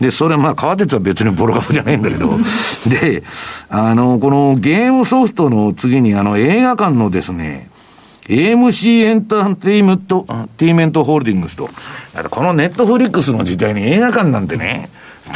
[0.00, 2.38] で、それまあ川鉄は別にボロ株じゃないんだけど、
[2.88, 3.24] で、
[3.68, 7.70] あの、このゲームソフトの次にあの映画館のですね、
[8.28, 10.24] AMC エンターテイメント、
[10.56, 11.68] ティメントホールディングスと、
[12.30, 14.90] このネットフリックスの時代に映画館なんてね、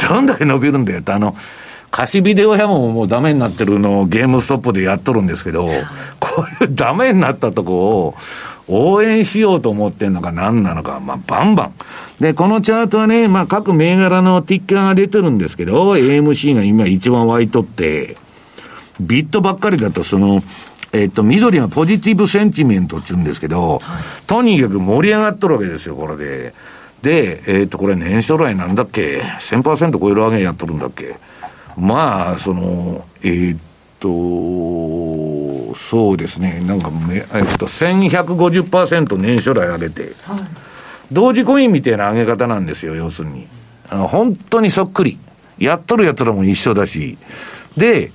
[0.09, 1.35] どんだけ伸びるんだよって、あの、
[1.91, 5.67] 貸しビデオ屋ももうダメになってるのをゲームストップでやっとるんですけど、
[6.19, 7.73] こういうダメになったとこ
[8.07, 8.15] を
[8.67, 11.73] 応援しようと思ってんのか何なのか、まあバンバン。
[12.19, 18.17] で、このチャートはね、まあ各銘柄のティッカーが出てるんですけど、AMC が今一番湧いとって、
[18.99, 20.41] ビットばっかりだとその、
[20.93, 26.53] えっと、緑はポジティブセンチメントって言うんですけど、はい、とにかく盛り上がっとるわけですよ、これで。
[27.01, 31.15] で、えっと、これ年初来なんだっけ ?1000% 超える上げやっとるんだっけ？
[31.77, 33.59] まあ、その、えー、っ
[33.99, 37.23] と、そうですね、なんかめ、えっ
[37.57, 40.39] と、1150%年初来上げて、はい、
[41.11, 43.47] 同時コインみたいな上げ方なんですよ、要するに。
[43.89, 45.19] あの本当にそっくり。
[45.59, 47.17] やっとる奴らも一緒だし。
[47.75, 48.11] で、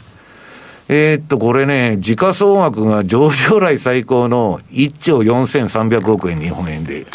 [0.94, 7.06] えー、っと、これね、時価総額が上場来最高の1兆4300億円日本円で。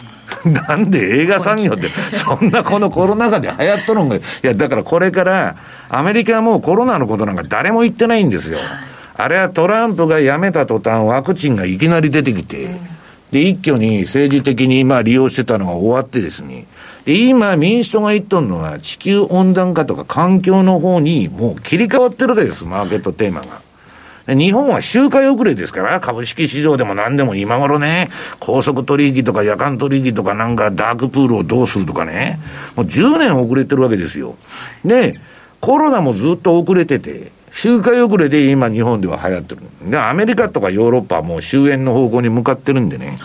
[0.67, 5.57] なんで映画産業って、そんなこのコロナ禍で流行っとるんが、いや、だからこれから、
[5.89, 8.57] アメリカはもうコロナのことなんか誰も言ってないんですよ。
[9.13, 12.75] あれはトランプが辞めた途端、ワクチンがいきなり出てきて、
[13.29, 16.65] で、一挙に政治的にまあ利用してたのが終わってですね、
[17.05, 23.66] で、今民主党が言っとるのは地球温暖化とか環境の方にもう切り替わってるわけです、マーケットテーマが。
[24.27, 28.09] 日本は周回遅れですから、株式市場でも何でも今頃ね、
[28.39, 32.39] 高速取引とか夜間取引とかなんかダークプールをどうするとかね、
[32.75, 34.35] もう10年遅れてるわけですよ。
[34.83, 35.13] で、
[35.61, 39.61] コロナもずっと遅れてて、周回遅れで今日本では流行ってる。
[39.89, 43.17] で、アメリカとかヨーロッパはもう終焉の方向に向かってるんでね。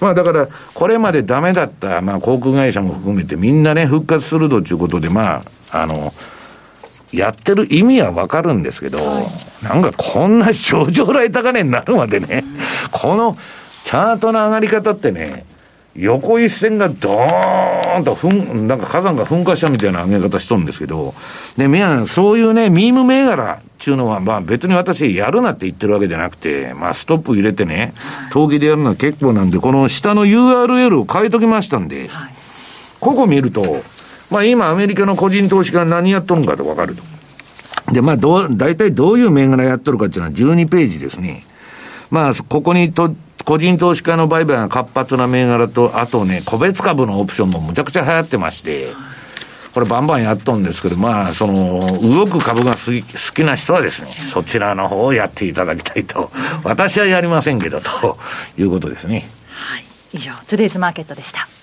[0.00, 6.14] まあだから、これまでダメだった、まあ航空会社も含めてみんなね、復活するということで、まあ、あの、
[7.12, 9.20] やってる意味はわかるんですけど、は
[9.62, 12.44] い、なんかこんな上場来高値になるまでね、
[12.92, 13.36] この
[13.84, 15.44] チャートの上がり方ってね、
[15.98, 21.12] 横一線がドーンとふん、なんか火山が噴火したみたいな上げ方しとるんですけど、
[21.56, 21.66] で、
[22.06, 27.94] そういうね、ミーム銘柄っていうのは、まあ別に私やるなって言ってるわけじゃなくて、まあストップ入れてね、
[28.30, 32.10] 投機でやるのは結構なんで、この下の URL を変えときましたんで、
[33.00, 33.82] ここ見ると、
[34.30, 37.02] まあ今アメリカの個人投資家何やっとるんかとわかると。
[37.92, 41.42] で、まあどう、大体どういう銘柄やっとるかっていうのは12ページですね。
[42.10, 43.14] まあ、ここにと、
[43.44, 48.92] 個人投資家の売買が活発な銘柄と、あとね、個別株のオプションもむちゃくちゃ流行ってまして、
[49.72, 56.30] これバンバンやっとんですけど、まあ、その、動く株が好き好きな人はですね、そちらの方をやっていただきたいと。
[56.64, 58.18] 私はやりませんけど、と
[58.58, 59.30] いうことですね。
[59.50, 59.84] はい。
[60.12, 61.57] 以上、トゥデイズマーケットでした。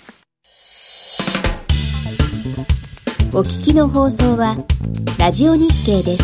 [3.36, 4.56] お聞きの放送は、
[5.20, 6.24] ラジオ日経です。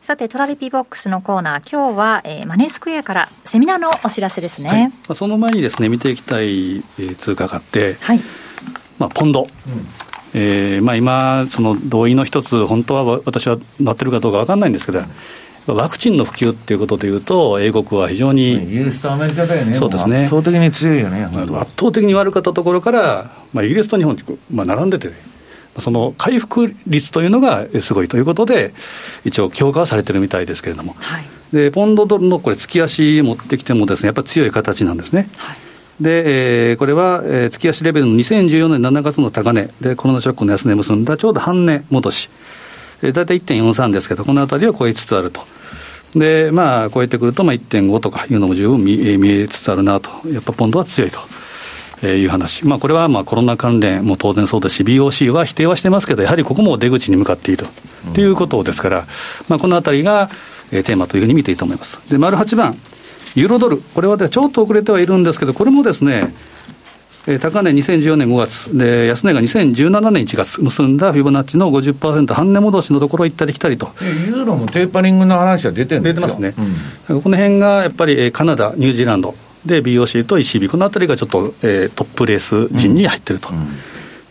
[0.00, 4.68] さて、トラリピボックスのコーナー、今日は、えー、マネースクエアからセミナーのお知らせですね。
[4.70, 8.20] はい、まあ、その前にですね、見ていきたい、えー、通貨があって、はい、
[8.98, 9.42] まあ、ポンド。
[9.42, 9.48] うん。
[10.36, 15.02] えーまあ、今、その同意の一つ、本当は私はなってるかどうか分かんないんですけど、
[15.66, 20.24] ワクチンの普及っていうことでいうと、英国は非常に、イギリスとアメリカだよね、そうですね。
[20.24, 24.16] 圧倒的に強いよね、圧倒的に悪かったところから、まあ、イギリスと日本
[24.52, 25.10] まあ、並んでて、
[25.78, 28.74] その回復率というのがすごいということで、
[29.24, 35.28] 一応、強化はされてるみたいですけれども、はい、でポンドドルのこれ、月足持ってきてもです、ね、やっぱり強い形なんですね。
[35.36, 35.56] はい。
[36.00, 39.70] で、えー、これは、えー、月足レベルの2014年7月の高値。
[39.80, 42.43] で、コロナショックの安値結んだちょうど半値戻し、えー、
[43.12, 45.42] 大体1.43ですけど、このあたりを超えつつあると。
[46.14, 51.18] で、まあ、超えてくると、まあ、1.5とかいうのも十分見見えつつあるなと、やっぱポンドは強いと。
[52.02, 57.66] えー、いう話、まあ、これはまあコロナ関連も当然そうですし、BOC は否定はしてますけど、やはりここも出口に向かっている
[58.14, 59.06] ということですから、
[59.48, 60.28] まあ、このあたりが、
[60.70, 61.98] えー、テーマというふうに見ていいと思います。
[62.10, 62.76] で、丸8番、
[63.34, 66.34] ユーロドル、これはちょっと遅れてはいるんですけど、これもですね、
[67.26, 68.76] えー、高値2014年5月。
[68.76, 73.90] で、安値が2017年1月、結んだフィボナッチの50%半値戻しのところ行ったり来たりと。
[74.28, 76.54] ユーロもテーパリングの話は出てるんです出てますね、
[77.08, 79.34] うん、この辺がやっぱりカナダ、ニュージーランド。
[79.64, 83.48] で BOC と ECB、このあたりがちょっと、えー、トップレース陣に入ってると。
[83.50, 83.56] うん。
[83.56, 83.66] うん。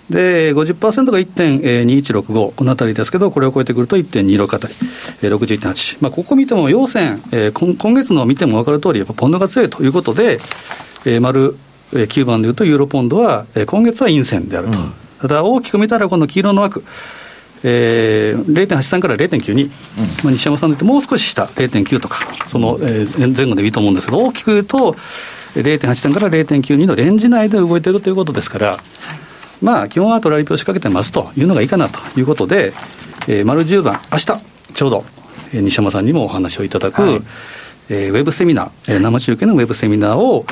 [0.10, 4.76] で、50%が1.2165、このあたりですけど、これを超えてくると1.26あたり、
[5.22, 5.98] 61.8。
[6.02, 10.40] まあ、ここ見ても、陽線、えー、今今月の見ても分かる通り、やっぱポンドが強いということで、
[11.06, 11.58] えー、丸
[11.94, 14.80] 9番でいうと、ユーロポンドは、えー、今月は陰線であると。
[14.80, 16.84] うん、ただ、大きく見たら、この黄色の枠、
[17.64, 19.70] えー、0.83から0.92、うん。
[20.24, 24.96] まあ、西山さんで言ってもう少し下、0.9とか、その、えー、前後でいいと思うんですけど、大きく言うと、
[25.56, 28.80] 0.8点から0.92のレンジ内で動いているということですから、はい、
[29.62, 32.74] まあ、基本はトラリピを仕掛けてますというのがいいかなということで、
[33.28, 34.26] えー、丸10番、明日
[34.74, 35.06] ちょうど、
[35.54, 37.22] えー、西山さんにもお話をいただく、はい、
[37.90, 40.46] えー、ウェブセミナー、えー、生中継のウェブセミナーを、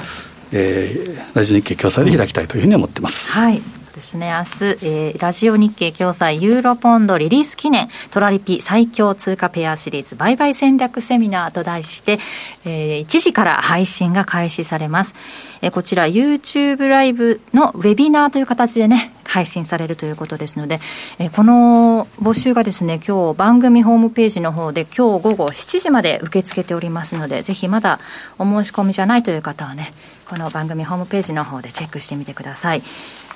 [0.51, 3.31] えー、ラジオ日経共催で開きたいというふうに思ってます。
[3.31, 3.61] はい
[4.01, 12.17] ですね、明日、えー、ラジオ日経共催ユーロポンドリリース記念トラリピ最強通貨ペアシリーズ売買戦略セミナーと題して、
[12.65, 15.13] えー、1時から配信が開始されます。
[15.61, 20.79] えー、こちら YouTube ライブのウェビナーという形でね、配信されるということですので、
[21.19, 27.99] えー、この募集がですね、今日番組ホームページの方で今日午後7時まで受け付けておりますので、ぜひまだ
[28.39, 29.93] お申し込みじゃないという方はね、
[30.31, 32.81] この番組ホームページの方でチェックしてみてください。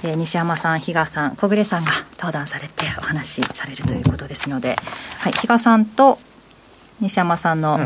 [0.05, 4.77] えー、西山さん、比嘉さん、小暮さんが登壇されてお話しされるということですので、
[5.19, 6.17] はい、比嘉さんと
[7.01, 7.77] 西山さんの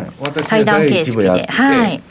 [0.47, 2.03] 対談形式で、はい、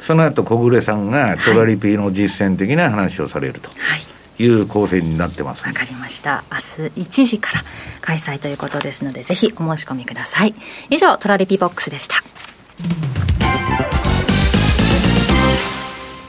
[0.00, 3.70] その後小暮さんがトラリピーの実践的な話をされると。
[3.70, 4.42] はい。
[4.42, 6.42] いう構成になってますわかりました。
[6.50, 6.58] 明
[6.88, 7.64] 日1時から
[8.00, 10.54] 開催ということですのでぜひお申し込みください。
[10.88, 12.16] 以上トラリピボックスでした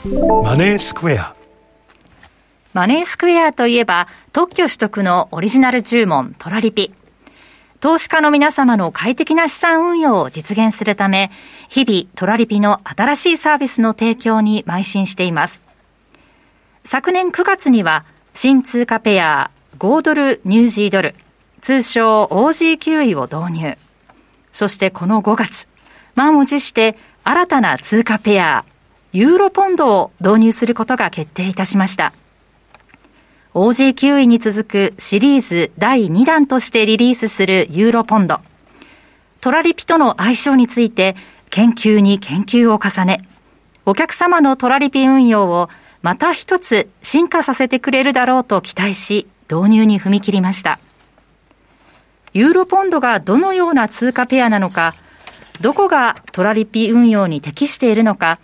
[0.03, 1.35] マネースクエア
[2.73, 6.91] マネースクエアといえば、特許取得のオリジナル注文トラリピ。
[7.81, 11.29] 投資家の皆様の快適な資産運用を実現するため、
[11.69, 15.61] 日々トラリピの新しいサービスの提供に邁進しています。
[16.83, 21.13] 昨年9月には、新通貨ペア5ドルニュージードル、
[21.61, 23.77] 通称 OG9 位を導入。
[24.51, 25.67] そしてこの5月、
[26.15, 28.65] 満を持して新たな通貨ペア、
[29.13, 32.13] ユーロポンドを導入することが決定いたしました。
[33.53, 38.39] OG9 位に続くシリーズ第2弾としてリリースするユーロポンド。
[39.41, 41.17] トラリピとの相性について
[41.49, 43.27] 研究に研究を重ね、
[43.85, 45.69] お客様のトラリピ運用を
[46.01, 50.79] また一つ進化させてくれるだろうと期待し、導入に踏み切りました。
[52.33, 54.95] ユーロポンドがどのような通貨ペアなのか、
[55.59, 58.39] どこがトラリピ運用に適しているのか、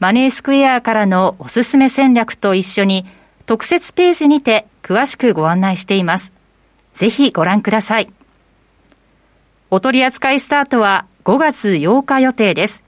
[0.00, 3.04] マネースクエアからのおすすめ戦略と一緒に
[3.46, 6.32] 特設ページにて詳しくご案内しています。
[6.94, 8.12] ぜひご覧ください。
[9.70, 12.84] お取り扱いスタートは5月8日予定です。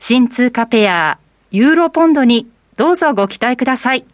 [0.00, 1.18] 新通貨ペア、
[1.50, 4.04] ユーロポンドにどうぞご期待ください。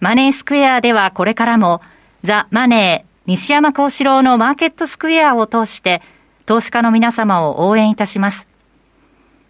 [0.00, 1.80] マネースクエアではこれからも
[2.22, 6.02] ザ・マネー西山幸四郎のマーケットスクエアを通して
[6.44, 8.46] 投資家の皆様を応援いたします。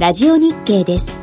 [0.00, 1.19] ラジオ日経です。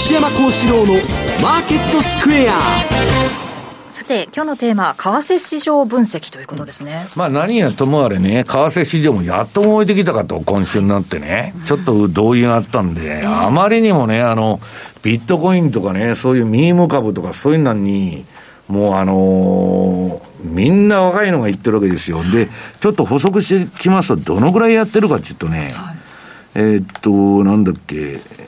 [0.00, 0.94] 西山幸四郎の
[1.42, 2.58] マーケットスクエア。
[3.90, 14.58] さて今日のテーマ為替市場分析ということですね、まあ何やともあれね為替市場もやっと動いてきたかと今週になってね、ちょっと動員があったんで、あまりにもねあの
[15.02, 18.24] ビットコインとかねそういうミーム株とかそういうのに
[18.68, 22.22] もうあのー、みんな若いのが言ってるわけですよ。
[22.24, 22.48] で、
[22.80, 25.96] ちょっと補足してきますと、どのぐらいやってるかっていうとね、はい、
[26.54, 27.96] えー、っと、なんだっけ、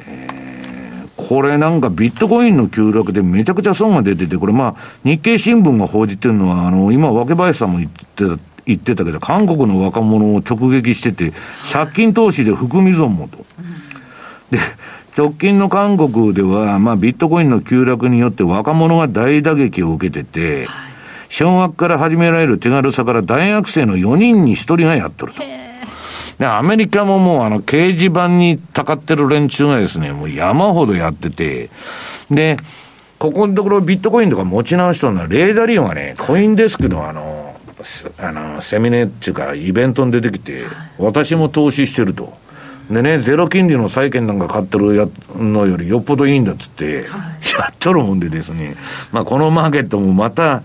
[0.07, 0.42] えー、
[1.29, 11.33] これなんかビットコインの急落でめちゃくちゃ損が出てて、これまあ、日経新聞が報じてるのは、あの、今、若林さんも言ってた、言ってたけど、韓国の若者を直撃してて、
[11.71, 13.39] 借金投資で含み損もと。
[14.51, 14.59] で、
[15.17, 20.93] 直近の韓国では、まあ、ビットコインの急落によって若者が大打撃を受けてて、はい、
[21.29, 25.43] 小学から始められる手軽さから大学生の4人に1人がやっとると。
[26.39, 31.71] で、アメリカももうあの掲示板にたかってる連中がですね、もう山ほどやってて、
[32.31, 32.57] で、
[33.19, 37.55] ここのところビットコインとか持ち直しとるのは、レーダーリオがね、コインデスクのあの、
[38.19, 40.63] あの、セミネっていうか、イベントに出てきて、
[40.99, 42.37] 私も投資してると。
[42.91, 48.75] でね、ゼロ金利の債券なんか買ってるやのよりよっぽどいいんだっつって、はい、やっとるもんでですね、
[49.13, 50.63] まあこのマーケットもまた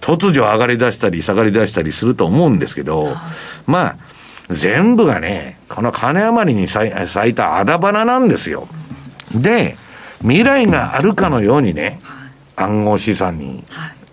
[0.00, 3.16] 突如上がり出したり下がり出したりすると思うんですけど、はい、
[3.66, 3.96] まあ、
[4.50, 6.88] 全部がね、この金余りに咲
[7.28, 8.68] いたあだ花なんですよ。
[9.34, 9.76] で、
[10.20, 12.00] 未来があるかのようにね、
[12.56, 13.64] 暗号資産に、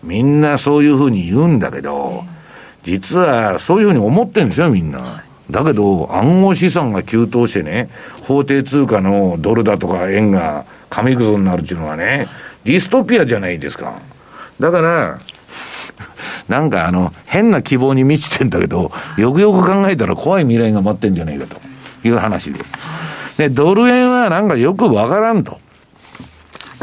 [0.04, 2.24] みんなそういうふうに言うんだけど、
[2.84, 5.24] 実はそういうふうに思ってるんですよ、みんな。
[5.52, 7.90] だけど、暗号資産が急騰してね、
[8.24, 12.28] 法定通貨のドルだとか円が紙くずになるっていうのはね、
[12.64, 13.94] ディストピアじゃないですか。
[14.60, 15.20] だから、
[16.52, 21.62] なんかあの、変な希望に満ちてんだけど、よくよく考えたら怖い未来が待ってんじゃないかと
[22.06, 22.60] いう話で。
[23.38, 25.60] で、ドル円はなんかよくわからんと。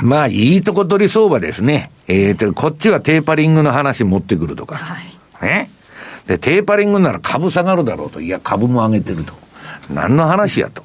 [0.01, 1.91] まあ、いいとこ取り相場ですね。
[2.07, 4.77] えーと、こっちはテーパリングの話持ってくるとか。
[4.77, 4.97] は
[5.43, 5.71] い、ね。
[6.27, 8.23] で、テーパリングなら株下がるだろうと。
[8.23, 9.35] いや、株も上げてると。
[9.93, 10.83] 何の話やと。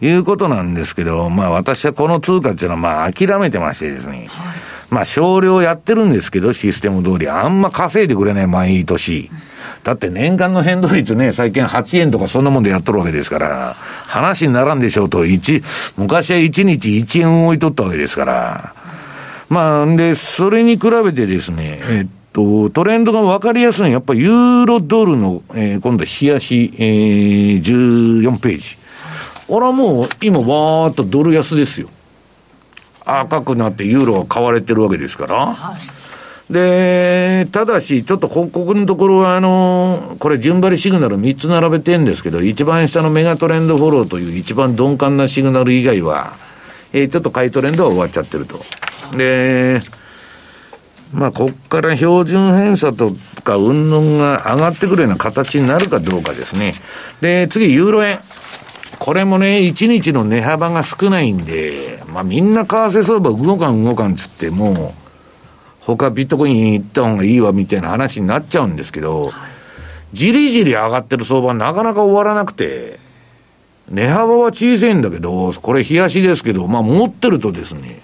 [0.00, 4.26] いうことなんですけど、まあ私はこの通貨っていうのはまあ諦めてましてですね。
[4.28, 4.56] はい、
[4.94, 7.28] まあ少量やってるんですけど、システム通り。
[7.28, 9.28] あんま稼いでくれない、毎年。
[9.82, 15.62] だって年間の変動率ね、最近8円とかそんなもんでやっとるわけですから、話にならんでしょうと、1、
[15.98, 18.74] 昔は1日1円置いとったわけですから。
[19.48, 28.76] まあ、で、それに比べてですね、えっと、トレンドが分かりやすいのは、やっぱりユーロドルの、えー、今度、冷やし、えー、14ページ。
[29.50, 31.88] あら、もう、今、わーっとドル安ですよ。
[33.04, 35.76] 赤くなってユーロが買われてるわけですから。
[36.50, 46.34] で、ただし、ちょっとここのところは、あの、これ、順張りシグナル3つ並べてるんですけど、一番下のメガトレンドフォローという一番鈍感なシグナル以外は、
[46.92, 48.60] えー、ちょっと買いトレンドは終わっちゃってると。
[49.16, 49.80] で、
[51.14, 56.74] まあ、こっから標準偏差とか、云々が上がってくるような形になるかどうかですね。
[57.20, 58.18] で、次、ユーロ円。
[58.98, 64.94] これもね、1日の値幅が少ないんで、まあみんな為替相場動かん動かんつっても、
[65.80, 69.32] 他ビットコイン行った方がいいわみたいな話になっちゃうんですけど、
[70.12, 73.00] じりじり上がってる相場なかなか終わらなくて、
[73.90, 78.00] 値幅は小さいんだけど、これ冷やしですけど、まあ持ってるとですね、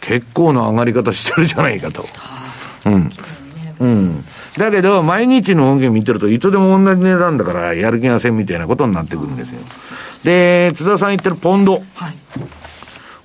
[0.00, 2.06] 結構な上がり方してるじゃないかと。
[2.86, 3.10] うん。
[3.78, 4.24] うん。
[4.56, 9.60] だけど、毎日の音源見てると、いつでも同じ値段だから、やる気がせんみたいなことになってくるんですよ。
[10.24, 11.82] で、津田さん言ってるポンド。
[11.94, 12.14] はい。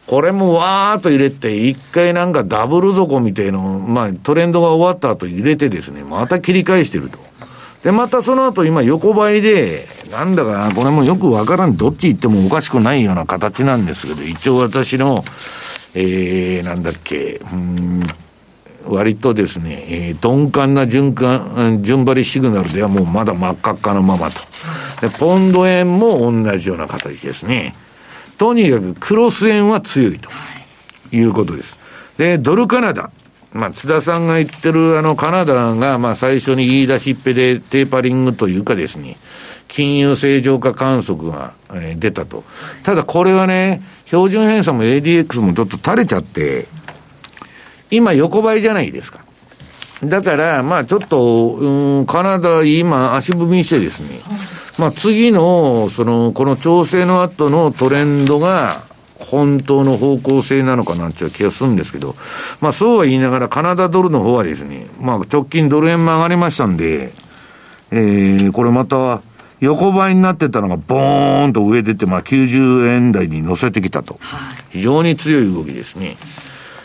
[0.08, 7.18] これもわーっと入れて、一回なんかダブル底みたいの、まあトレンドが終わった後入れてですね、また切り返してると。
[7.84, 15.24] で、またその後今横ばいで、なんだかなこれもよくわからん、どっち行ってもおかしくないような形なんですけど、一応私の、
[15.96, 18.04] えー、なんだっけ、うん、
[18.88, 24.40] 割とですね、えー、鈍感な循環、順張りシグナルではもうまだ真っ赤っかのままと。
[25.02, 27.76] で、ポンド円も同じような形ですね。
[28.38, 30.30] とにかくクロス円は強いと
[31.12, 31.78] いうことです。
[32.18, 33.12] で、ドルカナダ。
[33.54, 39.16] まあ、津田さんが言ってるあのカナダが、まあ、最初に言い出しっぺでテーパリングというかですね、
[39.70, 42.44] 金融正常化観測が、えー、出たと。
[42.84, 46.68] ただこれはね、標準偏差も ADX もちょっと垂れちゃって、
[47.92, 49.24] 今横ばいじゃないですか。
[50.04, 54.20] だから、まあちょっと、うん、カナダ今足踏みしてですね、
[54.78, 58.84] まあ次の、その、この調整の後のトレンドが、
[59.18, 62.16] 本当の方向性なのかなっていう気がするんですけど、
[62.60, 67.14] まあそうは言いながらカナダドルの方はですね、まあ直近ドル円も上がりましたんで、
[67.92, 69.22] えー、これまた、
[69.62, 74.20] 横ばいになってたのがボーンと上出て、まあ、90円台に乗せてきたと。
[74.70, 76.18] 非常に強い動きですね。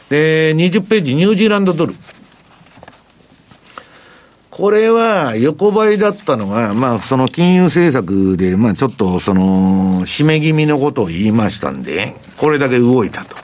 [0.09, 1.95] で、20ページ、ニュージーランドドル。
[4.51, 13.37] これは横ばいだったのが、まあ、その金融政策で、まあ、ちょっと、その、締め気味のことを言いましたんで、これだけ動いたと。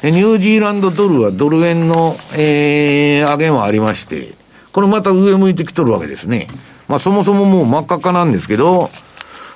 [0.00, 4.32] で、ニュージーランドドルはドル円の、えー、上げもありまして、
[4.72, 6.48] これまた上向いてきとるわけですね。
[6.88, 8.90] まあ、そもそももう真っ赤っかなんですけど、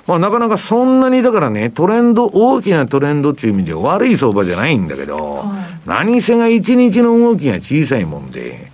[0.05, 8.70] まあ、なかなかそんなに、だからね、トレンド、大きなトレンドっていう意味で悪い相場じゃないんだけど、はい、何せが一日の動きが小さいもんで、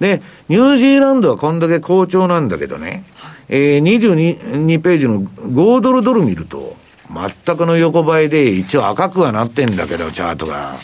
[0.00, 3.04] で、ニュージーランドはこんだけ好調なんだけどね、
[3.48, 6.76] えー、22ページの5ドルドル見ると、
[7.08, 10.74] 全くの横ばいで一応赤くはなってんだけど、チャートが。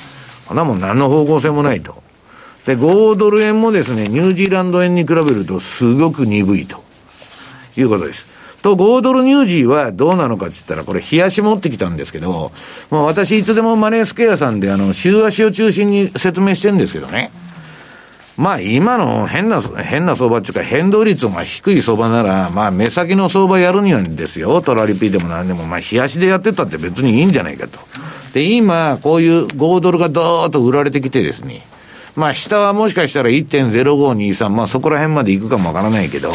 [0.46, 2.02] こんなもん何の方向性もないと。
[2.66, 6.82] で、5ドル円もですね、ニュージーランド円に比べるとすごく鈍いと
[7.76, 8.26] いうことです。
[8.62, 12.52] と、5ドルニュージーはどうなのかって言ったら、これ、冷やし持ってきたんですけど、
[12.90, 17.32] もう私、いつでもマネースクエアさんで、あの、週足を中心に説明してるんですけどね。
[18.42, 27.78] まあ今の変な、変な相場っていうか変動率が低い相場なら、まあ目先の相場やるにはですよ、トラリピでも何でも、まあ冷やしでやってたって別にいいんじゃないかと。
[28.34, 31.62] で、今、こういう5ドルがドーッと売られてきてですね、
[32.16, 36.32] まあ下はもしかしたら1.0523、まあそこら辺まで行くかもわからないけど、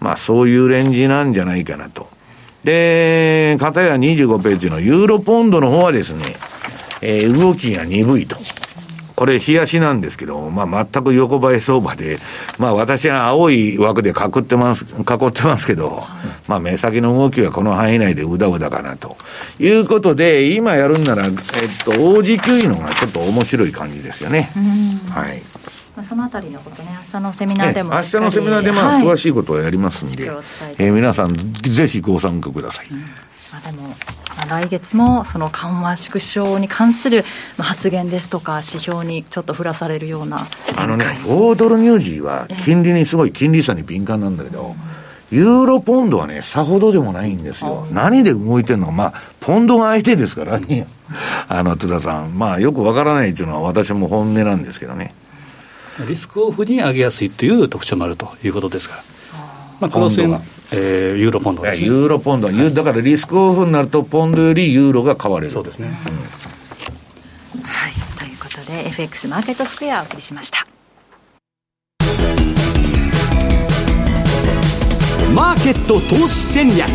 [0.00, 2.08] まあそういうレンジなんじゃないかなと。
[2.64, 6.24] で、かたや25ページのユーロポンドの方はですね、
[7.02, 8.36] えー、動きが鈍いと。
[9.16, 12.18] これ、冷やしなんですけど、まあ、全く横ばい相場で、
[12.58, 16.02] まあ、私は青い枠で囲ってます、囲ってますけど、
[16.48, 19.16] まあ、目先の動きはこの範囲内でうだうだかなと。
[19.60, 21.32] いうことで、今やるんなら、えっ
[21.84, 24.50] と、OG9 のがちょっと面白い感じですよね。
[25.10, 25.40] はい。
[25.96, 30.42] まあ、そのあたりのことね、明日のセミナーでも明日のセミナーでまあ、詳しいことをやりますんで、はい、
[30.78, 32.88] えー、皆さん、ぜひご参加ください。
[32.90, 32.98] うん
[33.54, 33.94] まあ、でも、
[34.48, 37.24] 来月もその緩和縮小に関する
[37.58, 40.38] 発言ですとか、指標にちょっと振らされるような
[40.76, 44.74] あのね、ードルニュージーは金利にすごい金利差に敏感なんだけど、
[45.30, 47.86] ユーロポンドはね、さほどでもないんですよ。
[47.90, 50.86] 何で動いてるのか、まあ、ポンドが相手ですからね。
[51.48, 52.38] あの、津田さん。
[52.38, 55.14] まあ、よくわからないっていうのは私も本音なんですけどね。
[56.08, 59.02] リスクオフに上げやすいという特徴もあるということですから。
[59.80, 60.30] まあ、この線
[60.72, 65.52] えー、ユーロポンドです、ね、ユーロポンド、だからリスクオフになると、ポンドよりユーロが買われる。
[65.52, 65.88] そうですね、
[67.54, 67.92] うん、はい。
[68.18, 70.64] ということで FX マーケットスクエアをお送りしました。
[75.34, 76.88] マーケット投資戦略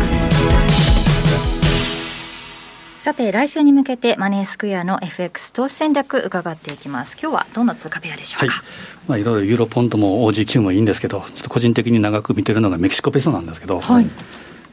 [3.00, 7.16] さて、来週に向けてマネースクエアの FX 投資戦略伺っていきます。
[7.18, 8.52] 今日はどんな通貨ペアでしょうか？
[8.52, 8.64] はい、
[9.08, 14.06] まあ、いろいろユーロポンドも OG9 もいいんですけど、ちょっと個人的に長く見てるのがメキシコペソなんですけど、はい、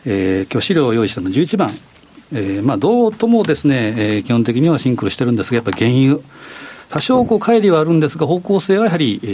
[0.06, 1.72] えー、今日資料を用意したの11番。
[2.34, 6.20] えー、まあ、どうともですね、えー、基本的にはシンクロしてるんですが、やっぱり原油。
[6.90, 9.28] 多少こう乖離はあるんですが、方向性はやはり、え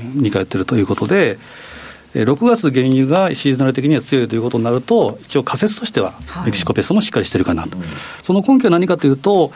[0.00, 1.38] ー、似通っているということで、
[2.14, 6.12] 6月原油がシーズナル的には強いということになると、一応仮説としては、
[6.44, 7.86] メキシコペソもしっかりしてるかなと、はい、
[8.22, 9.50] その根拠は何かというと、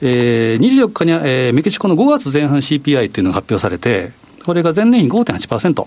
[0.00, 4.12] えー、24日に、えー、メキシコの5月前半 CPI っていうのが発表されて、
[4.44, 5.86] これが前年比5.8%、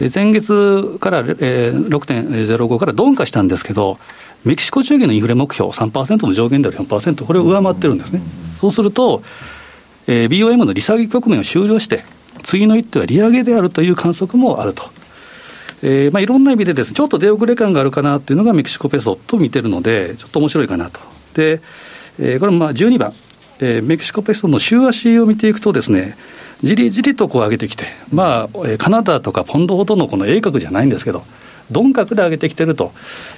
[0.00, 3.98] うん、前月から、えー、6.05から鈍化したんですけど、
[4.44, 8.22] メキシコ中期のインフレ目標3%の上限である4%、これを上回ってるんですね。
[8.60, 9.22] そうすると、
[10.06, 12.04] えー、BOM の利下げ局面を終了して、
[12.44, 14.84] 次の一手は利上げであるという観測もあると。
[15.82, 21.00] えーまあ、いろんな意味でです、ね、ちょっと出遅れ感があるかなっていうのがメキシコペソと見てるので、ちょっと面白いかなと。
[21.34, 21.60] で、
[22.18, 23.12] えー、これまあ12番、
[23.60, 26.16] えー、メキシコペソの週足を見ていくとですね、
[26.62, 31.24] じりじりとこう上げてきて、まあ、カナダとかポンドほどのこの鋭角じゃないんですけど、
[31.70, 32.92] 鈍角で上げてきてると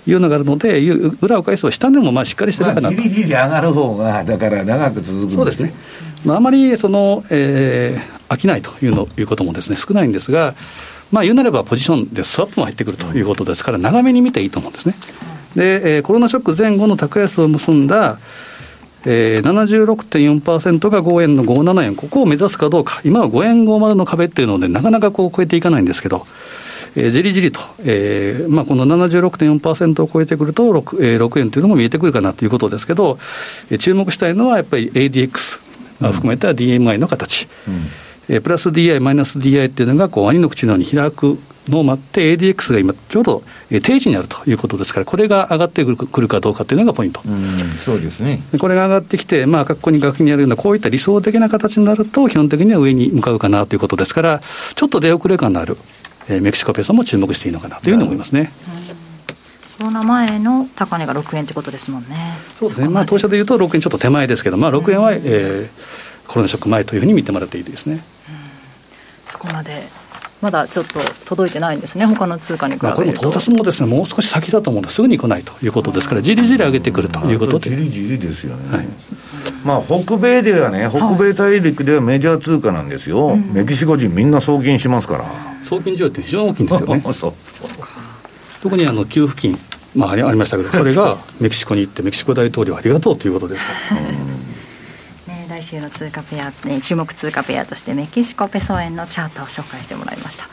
[0.07, 0.80] いうのがあるので、
[1.20, 2.97] 裏を返すと、下でもまあしっかりしてるかなと。
[2.97, 5.36] じりじり上がる方が、だから長く続くんですね。
[5.36, 5.72] そうですね
[6.24, 10.55] まあ、あまりその、えー、飽きないというのいうこともですね少ないんですが、
[11.12, 14.94] まあ、言うなればポジションでスワップも入ってくるということですから、長めに見ていいと思うんですね。
[15.54, 18.18] で、えー、コロナショック前後の高安を結んだ、
[19.04, 26.26] えー、76.4%が5円の57円、ここを目指すかどうか、今は5円50の壁っていうので、なかなかこう超えていかないんですけど、
[26.96, 33.18] えー、じりじりと、えーまあ、この76.4%を超えてくると6、えー、6円というのも見えてくるかなということですけど、
[33.70, 35.60] えー、注目したいのはやっぱり ADX、
[36.00, 37.48] うん、含めた DMI の形。
[37.68, 37.90] うん
[38.28, 47.20] えー、プラス DI、マイナス DI っていうのが、こう、兄の口のように開くのを待って、ADX が今、ちょうど、えー、定時にあるということですから、これが上がってくるかどうかっていうのがポイント。
[47.84, 48.42] そうですね。
[48.58, 54.42] これが上がってきて、まあ、学校に学費にあるような、こういった理想的な形になると、基本的には上に向かうかなということですから、
[54.74, 55.76] ちょっと出遅れ感のある、
[56.28, 58.52] えー、メキシコペソも注目していいのかなというふうに思いますね。
[59.82, 62.16] コロナ前の高値が6円ってことですもんね
[62.54, 65.68] そうですねまあ当社でいうと6円ちょっと手前ですけどまあ6円は、うん、えー、
[66.28, 68.02] コロナショック前というふうに見てもらっていいですね、うん、
[69.33, 69.83] そこまで
[70.43, 72.97] まだちょっと届いてないんですね、他の通貨に比べると。
[72.97, 77.70] これも到達もですね、もう少し先だと思うので、すぐに来ないということですから、じりじり上げてくるということで。
[77.70, 78.76] じりじりですよね。
[78.76, 78.89] はい、
[79.64, 85.24] まあ、北米ではね、北米大陸ではメジャー通貨なんですよ、はい、メキシコ人みんな送金しますから。
[85.62, 87.03] 送金需要って非常に大きいんですよね。
[87.07, 87.33] そうそう
[88.61, 89.57] 特にあの給付金、
[89.95, 93.97] まあ、ありましたけど、それがメキシコに行って、メキシコ大統領ありがとうということですから。
[95.62, 100.48] 週の通貨ペア、ね、注目通貨ペアとしてメキシコペソ円のチャートを紹介してもらいました。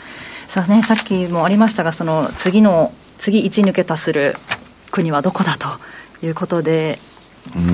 [0.49, 4.35] さあねさっきもありましたがその次の次1抜けたする
[4.91, 5.67] 国はどこだと
[6.25, 6.97] いうことで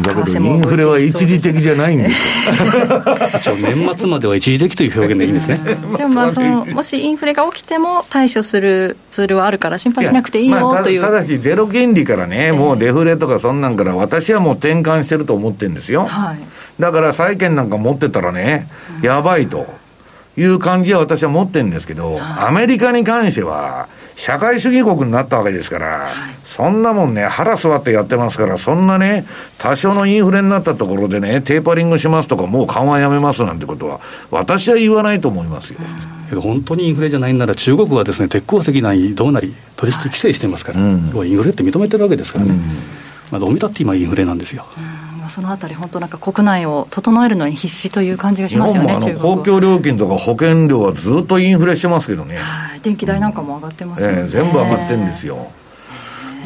[0.04, 3.56] だけどインフレは一時的じゃないんですよ。
[3.58, 5.60] 年末までは一時的という表現でいいんですね。
[5.98, 11.02] でもまあそのもしインフレが起きても対処するツールはあるから心配しなくていいよ、まあ、という。
[11.02, 16.40] ただしゼロ金利からね、もうデフレとかそんなんから私はもう転換してると思ってるんですよ、はい、
[16.80, 18.68] だから債券なんか持ってたらね、
[19.02, 19.85] やばいと。
[20.38, 26.10] いう感じは私は持ってるんですけど、アメリカに関しては、社会主義国になったわけですから、
[26.46, 29.26] そんなもんね、腹座ってやってますから、そんなね、
[29.58, 34.00] 多少のインフレになったところでね、テーパリングしますとか、もう緩和やめますなんてことは、
[34.32, 35.80] 私は言わないと思いますよ。
[36.30, 42.58] けど本当にインフレじゃないんなら、中国はですね、鉄鉱石なりどうなり、取引規制してますから、うん、インフレって認めてるわけですからね、うん、
[43.32, 44.66] まあ、どう見たって今、インフレなんですよ。
[44.78, 52.40] うんそのあたり、本当なんか国内を整えるのに必死という感じがしますよね、公共料金とか保険料はずっとインフレしてますけどね、
[52.82, 55.52] 電気代なんかも上がってますよね、えー、全部上がってるんですよ。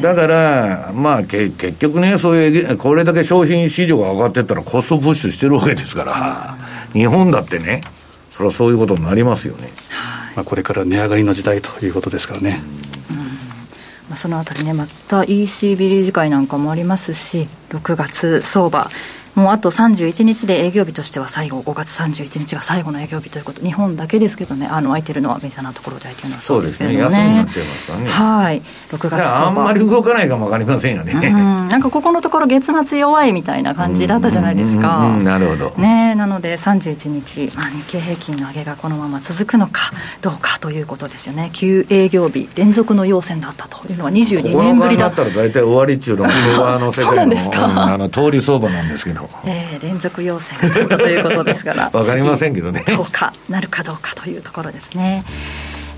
[0.00, 6.56] だから、まあ、け結局ね、そういう、これだけ商品市場が上がってったらコストプッシュしてるわけですから、
[6.94, 7.82] 日本だってね、
[8.30, 9.70] それはそういうことになりますよね。
[10.34, 12.62] まあ、これから値上がりの時代ということですからね。
[14.08, 18.90] まあ、そのあたりね、また ECB 理事会なんかもありますし、6月相場、
[19.34, 27.46] もうあと31日で営業日としては最後、5月31日が最後の営業日ということ、日本だけですけどね、あの空いてるのはメジャーなところで空いてるのはそうですけどね、ね。
[28.08, 45.10] はい、6月あんまり動かないかも分かりませんよね、うん、なんかここのところ、月末弱いみたいな感じだったじゃないですか、なるほど、ね、なので31日、まあ、日経平均の上げがこのまま続くのかどうかということですよね、9営業日連続の要線だったというのは22年ぶりだ。
[45.10, 47.26] ったら大体終わりっちゅうのが相場の世界
[47.74, 49.19] のあの通り相場なんですけど。
[49.44, 51.90] えー、連続要請が出たということですから。
[51.92, 52.84] 分かりませんけどね。
[52.88, 55.24] どうかなるかどうかというところですね。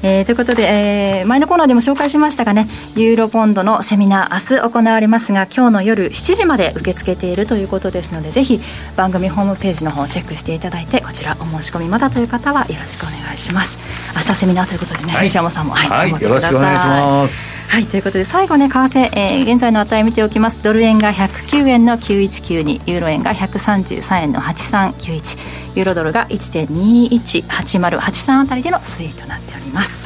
[0.03, 8.61] えー、ということで、えー、前のコーナーでも紹介しましたがね、ユーロポンドのセミナー、明日行われますが、今日の夜7時まで受け付けているということですので、ぜひ
[8.97, 13.79] 番組ホームページの方をチェックしていただいて、こちらお申し込みまだという方はよろしくお願いします。
[14.15, 17.63] 明日セミナーということでね、はい、西山さんも、はい、はい、よろしくお願いします。
[17.73, 20.63] はい、ということで、最後ね、為替、えー、現在の値見ておきます。
[20.63, 25.39] ドル円が109円の9192、ユーロ円が133円の8391、
[25.75, 30.03] ユーロドルが1.218083あたりでの推移となっております。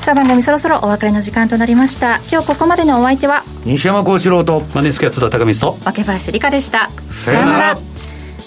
[0.00, 2.20] さあ番組そろそろお別れの時間となりました。
[2.30, 6.90] 今日ここまでのお相手は西山幸四郎とマネースキャット高見と若林理香でした。
[7.10, 7.78] さよなら。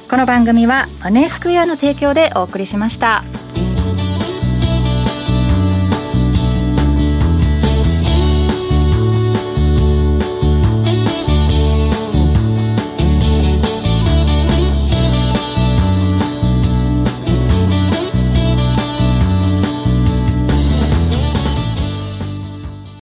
[0.10, 3.26] この番組はマネースクエアの提供でお送りしました